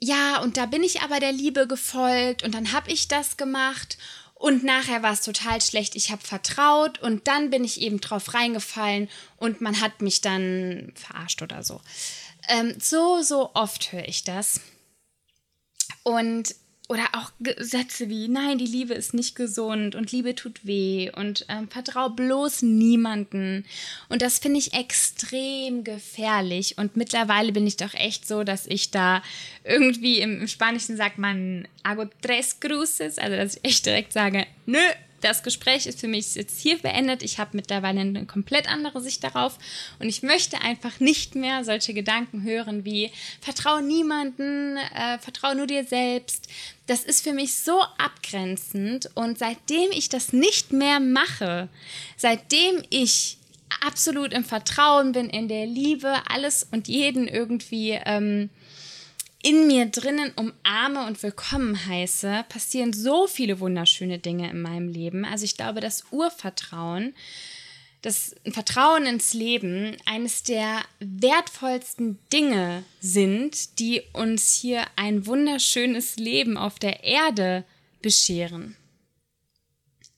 ja, 0.00 0.40
und 0.42 0.56
da 0.56 0.66
bin 0.66 0.82
ich 0.82 1.00
aber 1.00 1.20
der 1.20 1.32
Liebe 1.32 1.66
gefolgt 1.66 2.42
und 2.42 2.54
dann 2.54 2.72
habe 2.72 2.90
ich 2.90 3.08
das 3.08 3.36
gemacht 3.36 3.96
und 4.34 4.64
nachher 4.64 5.02
war 5.02 5.14
es 5.14 5.22
total 5.22 5.62
schlecht. 5.62 5.96
Ich 5.96 6.10
habe 6.10 6.22
vertraut 6.22 6.98
und 7.00 7.26
dann 7.26 7.48
bin 7.48 7.64
ich 7.64 7.80
eben 7.80 8.00
drauf 8.00 8.34
reingefallen 8.34 9.08
und 9.38 9.62
man 9.62 9.80
hat 9.80 10.02
mich 10.02 10.20
dann 10.20 10.92
verarscht 10.94 11.40
oder 11.40 11.62
so. 11.62 11.80
Ähm, 12.48 12.74
so, 12.78 13.22
so 13.22 13.50
oft 13.54 13.92
höre 13.92 14.06
ich 14.06 14.24
das. 14.24 14.60
Und 16.06 16.54
oder 16.88 17.08
auch 17.14 17.32
Sätze 17.58 18.08
wie, 18.08 18.28
nein, 18.28 18.58
die 18.58 18.66
Liebe 18.66 18.94
ist 18.94 19.12
nicht 19.12 19.34
gesund 19.34 19.96
und 19.96 20.12
Liebe 20.12 20.36
tut 20.36 20.64
weh 20.64 21.10
und 21.10 21.44
ähm, 21.48 21.68
vertrau 21.68 22.10
bloß 22.10 22.62
niemanden. 22.62 23.64
Und 24.08 24.22
das 24.22 24.38
finde 24.38 24.60
ich 24.60 24.72
extrem 24.72 25.82
gefährlich. 25.82 26.78
Und 26.78 26.96
mittlerweile 26.96 27.50
bin 27.50 27.66
ich 27.66 27.76
doch 27.76 27.92
echt 27.94 28.28
so, 28.28 28.44
dass 28.44 28.68
ich 28.68 28.92
da 28.92 29.20
irgendwie 29.64 30.20
im, 30.20 30.42
im 30.42 30.46
Spanischen 30.46 30.96
sagt 30.96 31.18
man 31.18 31.66
hago 31.84 32.04
tres 32.22 32.60
cruces, 32.60 33.18
also 33.18 33.34
dass 33.34 33.56
ich 33.56 33.64
echt 33.64 33.86
direkt 33.86 34.12
sage, 34.12 34.46
nö, 34.66 34.78
das 35.20 35.42
Gespräch 35.42 35.86
ist 35.86 36.00
für 36.00 36.08
mich 36.08 36.34
jetzt 36.34 36.60
hier 36.60 36.78
beendet. 36.78 37.22
Ich 37.22 37.38
habe 37.38 37.50
mittlerweile 37.54 38.00
eine 38.00 38.26
komplett 38.26 38.70
andere 38.70 39.00
Sicht 39.00 39.24
darauf 39.24 39.58
und 39.98 40.08
ich 40.08 40.22
möchte 40.22 40.60
einfach 40.60 41.00
nicht 41.00 41.34
mehr 41.34 41.64
solche 41.64 41.94
Gedanken 41.94 42.42
hören 42.42 42.84
wie 42.84 43.10
vertraue 43.40 43.82
niemanden, 43.82 44.76
äh, 44.76 45.18
vertraue 45.18 45.54
nur 45.54 45.66
dir 45.66 45.84
selbst. 45.84 46.48
Das 46.86 47.02
ist 47.02 47.24
für 47.24 47.32
mich 47.32 47.56
so 47.56 47.80
abgrenzend 47.98 49.10
und 49.14 49.38
seitdem 49.38 49.90
ich 49.90 50.08
das 50.08 50.32
nicht 50.32 50.72
mehr 50.72 51.00
mache, 51.00 51.68
seitdem 52.16 52.82
ich 52.90 53.38
absolut 53.84 54.32
im 54.32 54.44
Vertrauen 54.44 55.12
bin, 55.12 55.28
in 55.28 55.48
der 55.48 55.66
Liebe, 55.66 56.14
alles 56.28 56.66
und 56.70 56.88
jeden 56.88 57.26
irgendwie 57.26 57.98
ähm, 58.04 58.50
in 59.46 59.68
mir 59.68 59.86
drinnen 59.86 60.32
umarme 60.34 61.06
und 61.06 61.22
willkommen 61.22 61.86
heiße, 61.86 62.46
passieren 62.48 62.92
so 62.92 63.28
viele 63.28 63.60
wunderschöne 63.60 64.18
Dinge 64.18 64.50
in 64.50 64.60
meinem 64.60 64.88
Leben. 64.88 65.24
Also 65.24 65.44
ich 65.44 65.56
glaube, 65.56 65.80
das 65.80 66.02
Urvertrauen, 66.10 67.14
das 68.02 68.34
Vertrauen 68.50 69.06
ins 69.06 69.34
Leben 69.34 69.96
eines 70.04 70.42
der 70.42 70.80
wertvollsten 70.98 72.18
Dinge 72.32 72.82
sind, 72.98 73.78
die 73.78 74.02
uns 74.14 74.52
hier 74.52 74.84
ein 74.96 75.26
wunderschönes 75.26 76.16
Leben 76.16 76.56
auf 76.56 76.80
der 76.80 77.04
Erde 77.04 77.64
bescheren. 78.02 78.74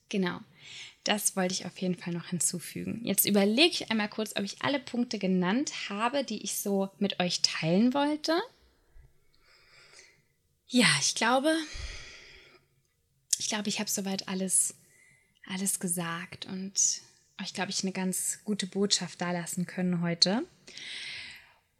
Genau. 0.09 0.39
Das 1.03 1.35
wollte 1.35 1.53
ich 1.53 1.67
auf 1.67 1.77
jeden 1.77 1.95
Fall 1.95 2.13
noch 2.13 2.29
hinzufügen. 2.29 3.01
Jetzt 3.03 3.27
überlege 3.27 3.69
ich 3.69 3.91
einmal 3.91 4.09
kurz, 4.09 4.35
ob 4.35 4.43
ich 4.43 4.63
alle 4.63 4.79
Punkte 4.79 5.19
genannt 5.19 5.71
habe, 5.87 6.23
die 6.23 6.41
ich 6.41 6.55
so 6.55 6.89
mit 6.97 7.19
euch 7.19 7.43
teilen 7.43 7.93
wollte. 7.93 8.33
Ja, 10.71 10.85
ich 10.99 11.15
glaube, 11.15 11.51
ich 13.39 13.49
glaube, 13.49 13.69
ich 13.69 13.79
habe 13.79 13.89
soweit 13.89 14.27
alles, 14.27 14.75
alles 15.47 15.79
gesagt 15.79 16.45
und 16.45 17.01
euch, 17.41 17.55
glaube 17.55 17.71
ich, 17.71 17.83
eine 17.83 17.91
ganz 17.91 18.39
gute 18.43 18.67
Botschaft 18.67 19.19
dalassen 19.19 19.65
können 19.65 20.01
heute. 20.01 20.43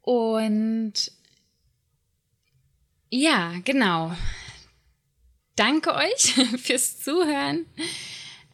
Und 0.02 1.12
ja, 3.12 3.54
genau. 3.64 4.16
Danke 5.56 5.94
euch 5.94 6.34
fürs 6.58 7.00
Zuhören. 7.00 7.68